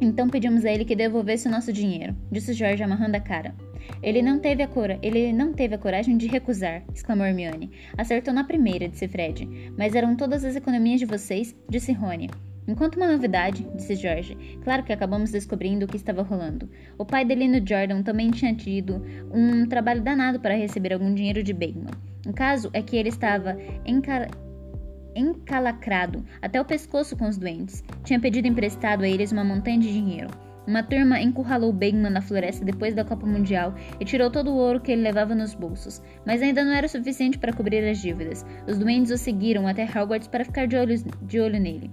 Então 0.00 0.28
pedimos 0.28 0.64
a 0.64 0.70
ele 0.70 0.84
que 0.84 0.96
devolvesse 0.96 1.48
o 1.48 1.50
nosso 1.50 1.72
dinheiro, 1.72 2.14
disse 2.30 2.52
George 2.52 2.82
amarrando 2.82 3.16
a 3.16 3.20
cara. 3.20 3.54
Ele 4.02 4.22
não 4.22 4.38
teve 4.38 4.62
a 4.62 4.68
cora, 4.68 4.98
ele 5.02 5.32
não 5.32 5.52
teve 5.52 5.74
a 5.74 5.78
coragem 5.78 6.16
de 6.16 6.26
recusar, 6.26 6.82
exclamou 6.94 7.26
Hermione. 7.26 7.70
Acertou 7.96 8.32
na 8.32 8.44
primeira, 8.44 8.88
disse 8.88 9.08
Fred. 9.08 9.48
Mas 9.76 9.94
eram 9.94 10.16
todas 10.16 10.44
as 10.44 10.56
economias 10.56 11.00
de 11.00 11.06
vocês, 11.06 11.54
disse 11.68 11.92
Rony. 11.92 12.30
Enquanto 12.68 12.96
uma 12.96 13.10
novidade, 13.10 13.66
disse 13.74 13.96
George. 13.96 14.36
Claro 14.62 14.84
que 14.84 14.92
acabamos 14.92 15.32
descobrindo 15.32 15.84
o 15.84 15.88
que 15.88 15.96
estava 15.96 16.22
rolando. 16.22 16.70
O 16.96 17.04
pai 17.04 17.24
dele 17.24 17.48
no 17.48 17.66
Jordan 17.66 18.02
também 18.02 18.30
tinha 18.30 18.54
tido 18.54 19.02
um 19.32 19.66
trabalho 19.66 20.02
danado 20.02 20.38
para 20.38 20.54
receber 20.54 20.92
algum 20.92 21.12
dinheiro 21.12 21.42
de 21.42 21.52
Bateman. 21.52 21.90
O 22.26 22.32
caso 22.32 22.70
é 22.72 22.82
que 22.82 22.96
ele 22.96 23.08
estava 23.08 23.56
encar 23.84 24.28
encalacrado 25.16 26.24
até 26.40 26.60
o 26.60 26.64
pescoço 26.64 27.16
com 27.16 27.28
os 27.28 27.36
doentes. 27.36 27.82
Tinha 28.04 28.20
pedido 28.20 28.46
emprestado 28.46 29.02
a 29.02 29.08
eles 29.08 29.32
uma 29.32 29.42
montanha 29.42 29.78
de 29.78 29.92
dinheiro. 29.92 30.28
Uma 30.66 30.82
turma 30.82 31.20
encurralou 31.20 31.72
Bagman 31.72 32.12
na 32.12 32.20
floresta 32.20 32.64
depois 32.64 32.94
da 32.94 33.04
Copa 33.04 33.26
Mundial 33.26 33.74
e 33.98 34.04
tirou 34.04 34.30
todo 34.30 34.50
o 34.50 34.56
ouro 34.56 34.80
que 34.80 34.92
ele 34.92 35.02
levava 35.02 35.34
nos 35.34 35.54
bolsos, 35.54 36.02
mas 36.26 36.42
ainda 36.42 36.64
não 36.64 36.72
era 36.72 36.86
suficiente 36.86 37.38
para 37.38 37.52
cobrir 37.52 37.88
as 37.88 37.98
dívidas. 37.98 38.44
Os 38.68 38.78
doentes 38.78 39.10
o 39.10 39.18
seguiram 39.18 39.66
até 39.66 39.84
Hogwarts 39.84 40.28
para 40.28 40.44
ficar 40.44 40.66
de 40.66 40.76
olho, 40.76 40.96
de 41.22 41.40
olho 41.40 41.58
nele. 41.58 41.90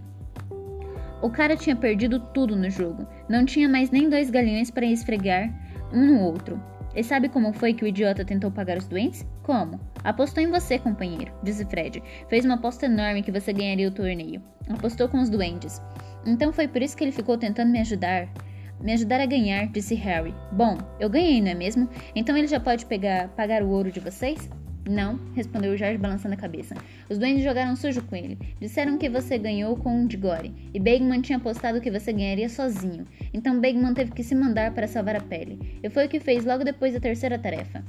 O 1.22 1.32
cara 1.32 1.56
tinha 1.56 1.76
perdido 1.76 2.20
tudo 2.20 2.56
no 2.56 2.70
jogo. 2.70 3.08
Não 3.28 3.44
tinha 3.44 3.68
mais 3.68 3.90
nem 3.90 4.10
dois 4.10 4.30
galinhões 4.30 4.70
para 4.70 4.86
esfregar 4.86 5.52
um 5.92 6.06
no 6.06 6.22
outro. 6.22 6.62
E 6.96 7.04
sabe 7.04 7.30
como 7.30 7.54
foi 7.54 7.74
que 7.74 7.84
o 7.84 7.88
idiota 7.88 8.26
tentou 8.26 8.52
pagar 8.52 8.78
os 8.78 8.88
doentes? 8.88 9.26
Como? 9.44 9.80
Apostou 10.04 10.44
em 10.44 10.50
você, 10.50 10.80
companheiro, 10.80 11.32
disse 11.44 11.66
Fred. 11.66 12.02
Fez 12.28 12.46
uma 12.46 12.56
aposta 12.56 12.86
enorme 12.86 13.24
que 13.24 13.32
você 13.32 13.52
ganharia 13.52 13.88
o 13.88 13.92
torneio. 13.92 14.42
Apostou 14.70 15.08
com 15.08 15.20
os 15.20 15.30
duendes. 15.30 15.82
Então 16.26 16.52
foi 16.52 16.68
por 16.68 16.82
isso 16.82 16.96
que 16.96 17.04
ele 17.04 17.12
ficou 17.12 17.38
tentando 17.38 17.72
me 17.72 17.80
ajudar. 17.80 18.28
Me 18.82 18.94
ajudar 18.94 19.20
a 19.20 19.26
ganhar, 19.26 19.68
disse 19.68 19.96
Harry. 19.96 20.34
Bom, 20.52 20.78
eu 21.00 21.10
ganhei, 21.10 21.42
não 21.42 21.50
é 21.50 21.56
mesmo? 21.56 21.90
Então 22.16 22.38
ele 22.38 22.48
já 22.48 22.60
pode 22.60 22.86
pegar, 22.86 23.30
pagar 23.30 23.64
o 23.64 23.70
ouro 23.70 23.92
de 23.92 24.00
vocês? 24.00 24.50
Não, 24.90 25.20
respondeu 25.36 25.76
Jorge 25.76 25.98
balançando 25.98 26.36
a 26.36 26.38
cabeça. 26.38 26.76
Os 27.10 27.18
duendes 27.18 27.44
jogaram 27.44 27.76
sujo 27.76 28.02
com 28.04 28.16
ele. 28.16 28.38
Disseram 28.60 28.98
que 28.98 29.10
você 29.10 29.38
ganhou 29.38 29.76
com 29.76 29.90
um 29.90 30.08
Digore, 30.08 30.54
e 30.74 30.80
Bagman 30.80 31.22
tinha 31.22 31.38
apostado 31.38 31.82
que 31.82 31.92
você 31.92 32.14
ganharia 32.14 32.48
sozinho. 32.48 33.06
Então 33.34 33.60
Bagman 33.60 33.94
teve 33.94 34.12
que 34.12 34.24
se 34.24 34.34
mandar 34.34 34.72
para 34.74 34.88
salvar 34.88 35.18
a 35.18 35.22
pele. 35.22 35.80
E 35.84 35.90
foi 35.90 36.06
o 36.06 36.10
que 36.10 36.20
fez 36.20 36.46
logo 36.46 36.64
depois 36.64 36.94
da 36.94 37.00
terceira 37.00 37.38
tarefa. 37.38 37.84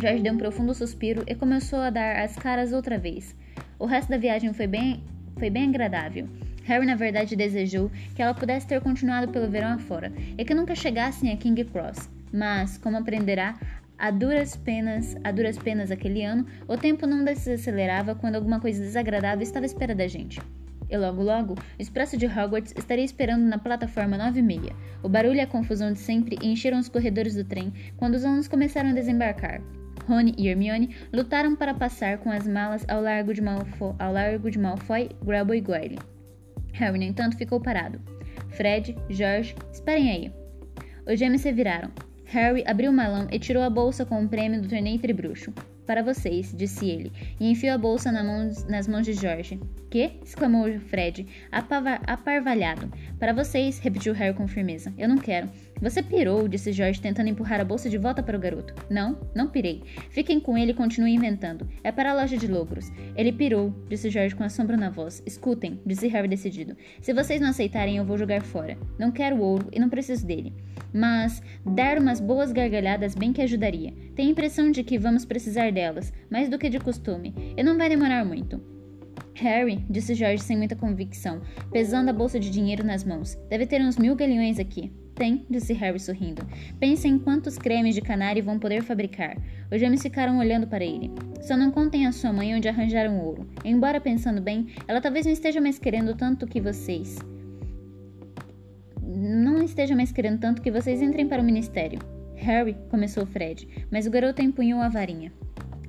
Jorge 0.00 0.22
deu 0.22 0.32
um 0.32 0.38
profundo 0.38 0.74
suspiro 0.74 1.24
e 1.26 1.34
começou 1.34 1.80
a 1.80 1.90
dar 1.90 2.22
as 2.22 2.36
caras 2.36 2.72
outra 2.72 2.98
vez. 2.98 3.34
O 3.78 3.84
resto 3.84 4.08
da 4.08 4.16
viagem 4.16 4.52
foi 4.52 4.66
bem, 4.66 5.02
foi 5.38 5.50
bem 5.50 5.68
agradável. 5.68 6.26
Harry, 6.68 6.84
na 6.84 6.94
verdade, 6.94 7.34
desejou 7.34 7.90
que 8.14 8.20
ela 8.20 8.34
pudesse 8.34 8.66
ter 8.66 8.78
continuado 8.82 9.32
pelo 9.32 9.48
verão 9.48 9.70
afora 9.70 10.12
e 10.36 10.44
que 10.44 10.52
nunca 10.52 10.74
chegassem 10.74 11.32
a 11.32 11.36
King 11.38 11.64
Cross. 11.64 12.10
Mas, 12.30 12.76
como 12.76 12.98
aprenderá, 12.98 13.58
a 13.96 14.10
duras 14.10 14.54
penas, 14.54 15.16
a 15.24 15.32
duras 15.32 15.56
penas 15.56 15.90
aquele 15.90 16.22
ano, 16.22 16.46
o 16.68 16.76
tempo 16.76 17.06
não 17.06 17.24
desacelerava 17.24 18.14
quando 18.14 18.34
alguma 18.36 18.60
coisa 18.60 18.82
desagradável 18.82 19.42
estava 19.42 19.64
à 19.64 19.66
espera 19.66 19.94
da 19.94 20.06
gente. 20.06 20.42
E 20.90 20.96
logo 20.98 21.22
logo, 21.22 21.54
o 21.54 21.56
expresso 21.78 22.18
de 22.18 22.26
Hogwarts 22.26 22.74
estaria 22.76 23.04
esperando 23.04 23.46
na 23.46 23.56
plataforma 23.56 24.18
9 24.18 24.38
e 24.38 24.42
meia. 24.42 24.76
O 25.02 25.08
barulho 25.08 25.36
e 25.36 25.40
a 25.40 25.46
confusão 25.46 25.90
de 25.94 25.98
sempre 25.98 26.36
encheram 26.42 26.78
os 26.78 26.90
corredores 26.90 27.34
do 27.34 27.44
trem 27.44 27.72
quando 27.96 28.14
os 28.14 28.26
alunos 28.26 28.46
começaram 28.46 28.90
a 28.90 28.94
desembarcar. 28.94 29.62
Rony 30.06 30.34
e 30.36 30.48
Hermione 30.48 30.94
lutaram 31.14 31.56
para 31.56 31.72
passar 31.72 32.18
com 32.18 32.30
as 32.30 32.46
malas 32.46 32.84
ao 32.88 33.00
largo 33.00 33.32
de, 33.32 33.40
ao 33.98 34.12
largo 34.12 34.50
de 34.50 34.58
Malfoy, 34.58 35.08
Grabo 35.24 35.54
e 35.54 35.62
Goyle. 35.62 35.98
Harry, 36.78 36.98
no 36.98 37.04
entanto, 37.04 37.36
ficou 37.36 37.60
parado. 37.60 38.00
Fred, 38.50 38.96
George, 39.10 39.54
esperem 39.72 40.10
aí. 40.10 40.32
Os 41.06 41.18
gêmeos 41.18 41.42
se 41.42 41.52
viraram. 41.52 41.90
Harry 42.26 42.62
abriu 42.66 42.90
o 42.90 42.94
malão 42.94 43.26
e 43.30 43.38
tirou 43.38 43.62
a 43.62 43.70
bolsa 43.70 44.04
com 44.04 44.22
o 44.22 44.28
prêmio 44.28 44.60
do 44.60 44.68
torneio 44.68 44.98
tribruxo. 44.98 45.52
Para 45.86 46.02
vocês, 46.02 46.54
disse 46.54 46.86
ele, 46.86 47.10
e 47.40 47.50
enfiou 47.50 47.74
a 47.74 47.78
bolsa 47.78 48.12
na 48.12 48.22
mão, 48.22 48.50
nas 48.68 48.86
mãos 48.86 49.06
de 49.06 49.14
George. 49.14 49.58
Que? 49.90 50.18
exclamou 50.22 50.68
Fred, 50.80 51.26
aparvalhado. 52.06 52.92
Para 53.18 53.32
vocês, 53.32 53.78
repetiu 53.78 54.12
Harry 54.12 54.34
com 54.34 54.46
firmeza. 54.46 54.92
Eu 54.98 55.08
não 55.08 55.16
quero. 55.16 55.48
Você 55.80 56.02
pirou, 56.02 56.48
disse 56.48 56.72
George, 56.72 57.00
tentando 57.00 57.28
empurrar 57.28 57.60
a 57.60 57.64
bolsa 57.64 57.88
de 57.88 57.96
volta 57.96 58.22
para 58.22 58.36
o 58.36 58.40
garoto. 58.40 58.74
Não, 58.90 59.18
não 59.34 59.48
pirei. 59.48 59.82
Fiquem 60.10 60.40
com 60.40 60.58
ele 60.58 60.72
e 60.72 60.74
continuem 60.74 61.14
inventando. 61.14 61.68
É 61.84 61.92
para 61.92 62.10
a 62.10 62.14
loja 62.14 62.36
de 62.36 62.48
logros. 62.48 62.90
Ele 63.14 63.32
pirou, 63.32 63.72
disse 63.88 64.10
George 64.10 64.34
com 64.34 64.42
assombro 64.42 64.76
na 64.76 64.90
voz. 64.90 65.22
Escutem, 65.24 65.80
disse 65.86 66.08
Harry 66.08 66.26
decidido. 66.26 66.76
Se 67.00 67.14
vocês 67.14 67.40
não 67.40 67.50
aceitarem, 67.50 67.96
eu 67.96 68.04
vou 68.04 68.18
jogar 68.18 68.42
fora. 68.42 68.76
Não 68.98 69.12
quero 69.12 69.40
ouro 69.40 69.68
e 69.72 69.78
não 69.78 69.88
preciso 69.88 70.26
dele. 70.26 70.52
Mas 70.92 71.40
dar 71.64 71.98
umas 71.98 72.20
boas 72.20 72.50
gargalhadas 72.50 73.14
bem 73.14 73.32
que 73.32 73.42
ajudaria. 73.42 73.92
Tenho 74.16 74.30
a 74.30 74.32
impressão 74.32 74.72
de 74.72 74.82
que 74.82 74.98
vamos 74.98 75.24
precisar 75.24 75.70
delas, 75.70 76.12
mais 76.28 76.48
do 76.48 76.58
que 76.58 76.68
de 76.68 76.80
costume, 76.80 77.34
e 77.56 77.62
não 77.62 77.78
vai 77.78 77.88
demorar 77.88 78.24
muito. 78.24 78.60
Harry, 79.34 79.84
disse 79.88 80.14
George 80.14 80.42
sem 80.42 80.56
muita 80.56 80.74
convicção, 80.74 81.40
pesando 81.70 82.08
a 82.08 82.12
bolsa 82.12 82.40
de 82.40 82.50
dinheiro 82.50 82.84
nas 82.84 83.04
mãos. 83.04 83.36
Deve 83.48 83.66
ter 83.66 83.80
uns 83.80 83.96
mil 83.96 84.16
galeões 84.16 84.58
aqui. 84.58 84.92
Tem, 85.18 85.44
disse 85.50 85.72
Harry 85.72 85.98
sorrindo. 85.98 86.46
Pense 86.78 87.08
em 87.08 87.18
quantos 87.18 87.58
cremes 87.58 87.96
de 87.96 88.00
canário 88.00 88.44
vão 88.44 88.56
poder 88.56 88.84
fabricar. 88.84 89.36
Os 89.68 89.80
gêmeos 89.80 90.00
ficaram 90.00 90.38
olhando 90.38 90.68
para 90.68 90.84
ele. 90.84 91.10
Só 91.40 91.56
não 91.56 91.72
contem 91.72 92.06
a 92.06 92.12
sua 92.12 92.32
mãe 92.32 92.54
onde 92.54 92.68
arranjaram 92.68 93.18
ouro. 93.18 93.44
Embora 93.64 94.00
pensando 94.00 94.40
bem, 94.40 94.68
ela 94.86 95.00
talvez 95.00 95.26
não 95.26 95.32
esteja 95.32 95.60
mais 95.60 95.76
querendo 95.76 96.14
tanto 96.14 96.46
que 96.46 96.60
vocês. 96.60 97.18
Não 99.02 99.60
esteja 99.60 99.96
mais 99.96 100.12
querendo 100.12 100.38
tanto 100.38 100.62
que 100.62 100.70
vocês 100.70 101.02
entrem 101.02 101.26
para 101.26 101.42
o 101.42 101.44
ministério. 101.44 101.98
Harry, 102.36 102.76
começou 102.88 103.26
Fred, 103.26 103.66
mas 103.90 104.06
o 104.06 104.10
garoto 104.12 104.40
empunhou 104.40 104.80
a 104.80 104.88
varinha. 104.88 105.32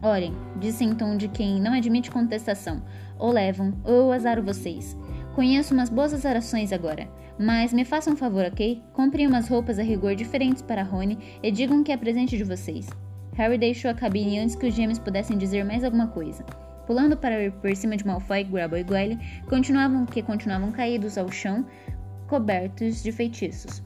Orem, 0.02 0.34
disse 0.60 0.84
em 0.84 0.96
tom 0.96 1.16
de 1.16 1.28
quem 1.28 1.62
não 1.62 1.74
admite 1.74 2.10
contestação. 2.10 2.84
Ou 3.20 3.32
levam, 3.32 3.80
ou 3.84 4.12
azaro 4.12 4.42
vocês. 4.42 4.98
Conheço 5.36 5.76
umas 5.76 5.90
boas 5.90 6.16
azarações 6.16 6.74
agora, 6.74 7.08
mas 7.40 7.72
me 7.72 7.86
façam 7.86 8.14
um 8.14 8.18
favor, 8.18 8.46
ok? 8.46 8.84
Comprem 8.92 9.26
umas 9.26 9.48
roupas 9.48 9.80
a 9.80 9.84
rigor 9.84 10.14
diferentes 10.14 10.62
para 10.62 10.84
Rony 10.84 11.18
e 11.42 11.50
digam 11.50 11.84
que 11.84 11.92
é 11.92 11.98
presente 11.98 12.38
de 12.38 12.44
vocês. 12.44 12.90
Harry 13.34 13.58
deixou 13.58 13.90
a 13.90 13.94
cabine 13.94 14.40
antes 14.40 14.56
que 14.56 14.68
os 14.68 14.74
gêmeos 14.74 15.00
pudessem 15.00 15.38
dizer 15.38 15.64
mais 15.64 15.86
alguma 15.86 16.08
coisa. 16.08 16.44
Pulando 16.86 17.16
para 17.16 17.50
por 17.52 17.74
cima 17.76 17.96
de 17.96 18.06
Malfoy, 18.06 18.44
Grabo 18.44 18.76
e 18.76 18.84
Goyle, 18.84 19.18
continuavam 19.48 20.06
que 20.06 20.22
continuavam 20.22 20.72
caídos 20.72 21.18
ao 21.18 21.32
chão, 21.32 21.66
cobertos 22.28 23.02
de 23.02 23.12
feitiços. 23.12 23.82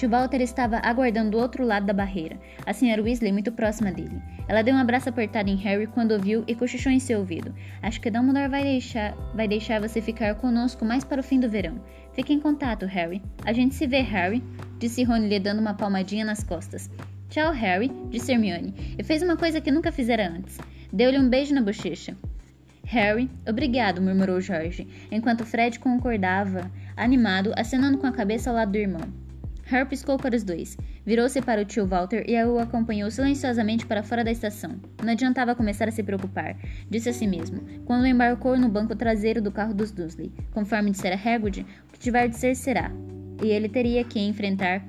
Tio 0.00 0.08
Walter 0.08 0.40
estava 0.40 0.78
aguardando 0.78 1.32
do 1.32 1.36
outro 1.36 1.62
lado 1.62 1.84
da 1.84 1.92
barreira, 1.92 2.40
a 2.64 2.72
senhora 2.72 3.02
Weasley 3.02 3.30
muito 3.32 3.52
próxima 3.52 3.92
dele. 3.92 4.18
Ela 4.48 4.62
deu 4.62 4.74
um 4.74 4.78
abraço 4.78 5.10
apertado 5.10 5.50
em 5.50 5.56
Harry 5.56 5.86
quando 5.86 6.12
ouviu 6.12 6.42
e 6.46 6.54
cochichou 6.54 6.90
em 6.90 6.98
seu 6.98 7.18
ouvido. 7.18 7.54
Acho 7.82 8.00
que 8.00 8.10
Dumbledore 8.10 8.48
vai 8.48 8.62
deixar, 8.62 9.14
vai 9.34 9.46
deixar 9.46 9.78
você 9.78 10.00
ficar 10.00 10.36
conosco 10.36 10.86
mais 10.86 11.04
para 11.04 11.20
o 11.20 11.22
fim 11.22 11.38
do 11.38 11.50
verão. 11.50 11.78
Fique 12.14 12.32
em 12.32 12.40
contato, 12.40 12.86
Harry. 12.86 13.22
A 13.44 13.52
gente 13.52 13.74
se 13.74 13.86
vê, 13.86 14.00
Harry, 14.00 14.42
disse 14.78 15.04
Rony 15.04 15.28
lhe 15.28 15.38
dando 15.38 15.60
uma 15.60 15.74
palmadinha 15.74 16.24
nas 16.24 16.42
costas. 16.42 16.88
Tchau, 17.28 17.52
Harry, 17.52 17.92
disse 18.08 18.32
Hermione, 18.32 18.96
e 18.98 19.04
fez 19.04 19.22
uma 19.22 19.36
coisa 19.36 19.60
que 19.60 19.70
nunca 19.70 19.92
fizera 19.92 20.30
antes. 20.30 20.58
Deu-lhe 20.90 21.18
um 21.18 21.28
beijo 21.28 21.54
na 21.54 21.60
bochecha. 21.60 22.16
Harry, 22.86 23.30
obrigado, 23.46 24.00
murmurou 24.00 24.40
George, 24.40 24.88
enquanto 25.12 25.44
Fred 25.44 25.78
concordava, 25.78 26.70
animado, 26.96 27.52
acenando 27.54 27.98
com 27.98 28.06
a 28.06 28.12
cabeça 28.12 28.48
ao 28.48 28.56
lado 28.56 28.72
do 28.72 28.78
irmão. 28.78 29.29
Harry 29.70 29.88
piscou 29.88 30.16
para 30.16 30.34
os 30.34 30.42
dois, 30.42 30.76
virou-se 31.06 31.40
para 31.40 31.62
o 31.62 31.64
tio 31.64 31.86
Walter 31.86 32.24
e 32.28 32.42
o 32.44 32.58
acompanhou 32.58 33.08
silenciosamente 33.08 33.86
para 33.86 34.02
fora 34.02 34.24
da 34.24 34.32
estação. 34.32 34.80
Não 35.00 35.12
adiantava 35.12 35.54
começar 35.54 35.88
a 35.88 35.92
se 35.92 36.02
preocupar, 36.02 36.56
disse 36.90 37.08
a 37.08 37.12
si 37.12 37.24
mesmo, 37.24 37.60
quando 37.84 38.04
embarcou 38.04 38.58
no 38.58 38.68
banco 38.68 38.96
traseiro 38.96 39.40
do 39.40 39.52
carro 39.52 39.72
dos 39.72 39.92
Dursley. 39.92 40.32
Conforme 40.52 40.90
dissera 40.90 41.14
Hagrid, 41.14 41.60
o 41.88 41.92
que 41.92 42.00
tiver 42.00 42.28
de 42.28 42.36
ser 42.36 42.56
será, 42.56 42.90
e 43.40 43.46
ele 43.46 43.68
teria 43.68 44.02
que 44.02 44.18
enfrentar 44.18 44.84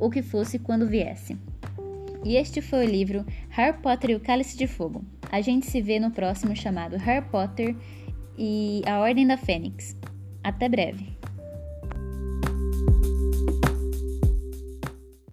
o 0.00 0.10
que 0.10 0.20
fosse 0.20 0.58
quando 0.58 0.84
viesse. 0.84 1.38
E 2.24 2.34
este 2.34 2.60
foi 2.60 2.86
o 2.86 2.90
livro 2.90 3.24
Harry 3.50 3.78
Potter 3.78 4.10
e 4.10 4.14
o 4.16 4.20
Cálice 4.20 4.58
de 4.58 4.66
Fogo. 4.66 5.04
A 5.30 5.40
gente 5.40 5.66
se 5.66 5.80
vê 5.80 6.00
no 6.00 6.10
próximo 6.10 6.56
chamado 6.56 6.96
Harry 6.96 7.24
Potter 7.26 7.76
e 8.36 8.82
a 8.84 8.98
Ordem 8.98 9.28
da 9.28 9.36
Fênix. 9.36 9.96
Até 10.42 10.68
breve! 10.68 11.13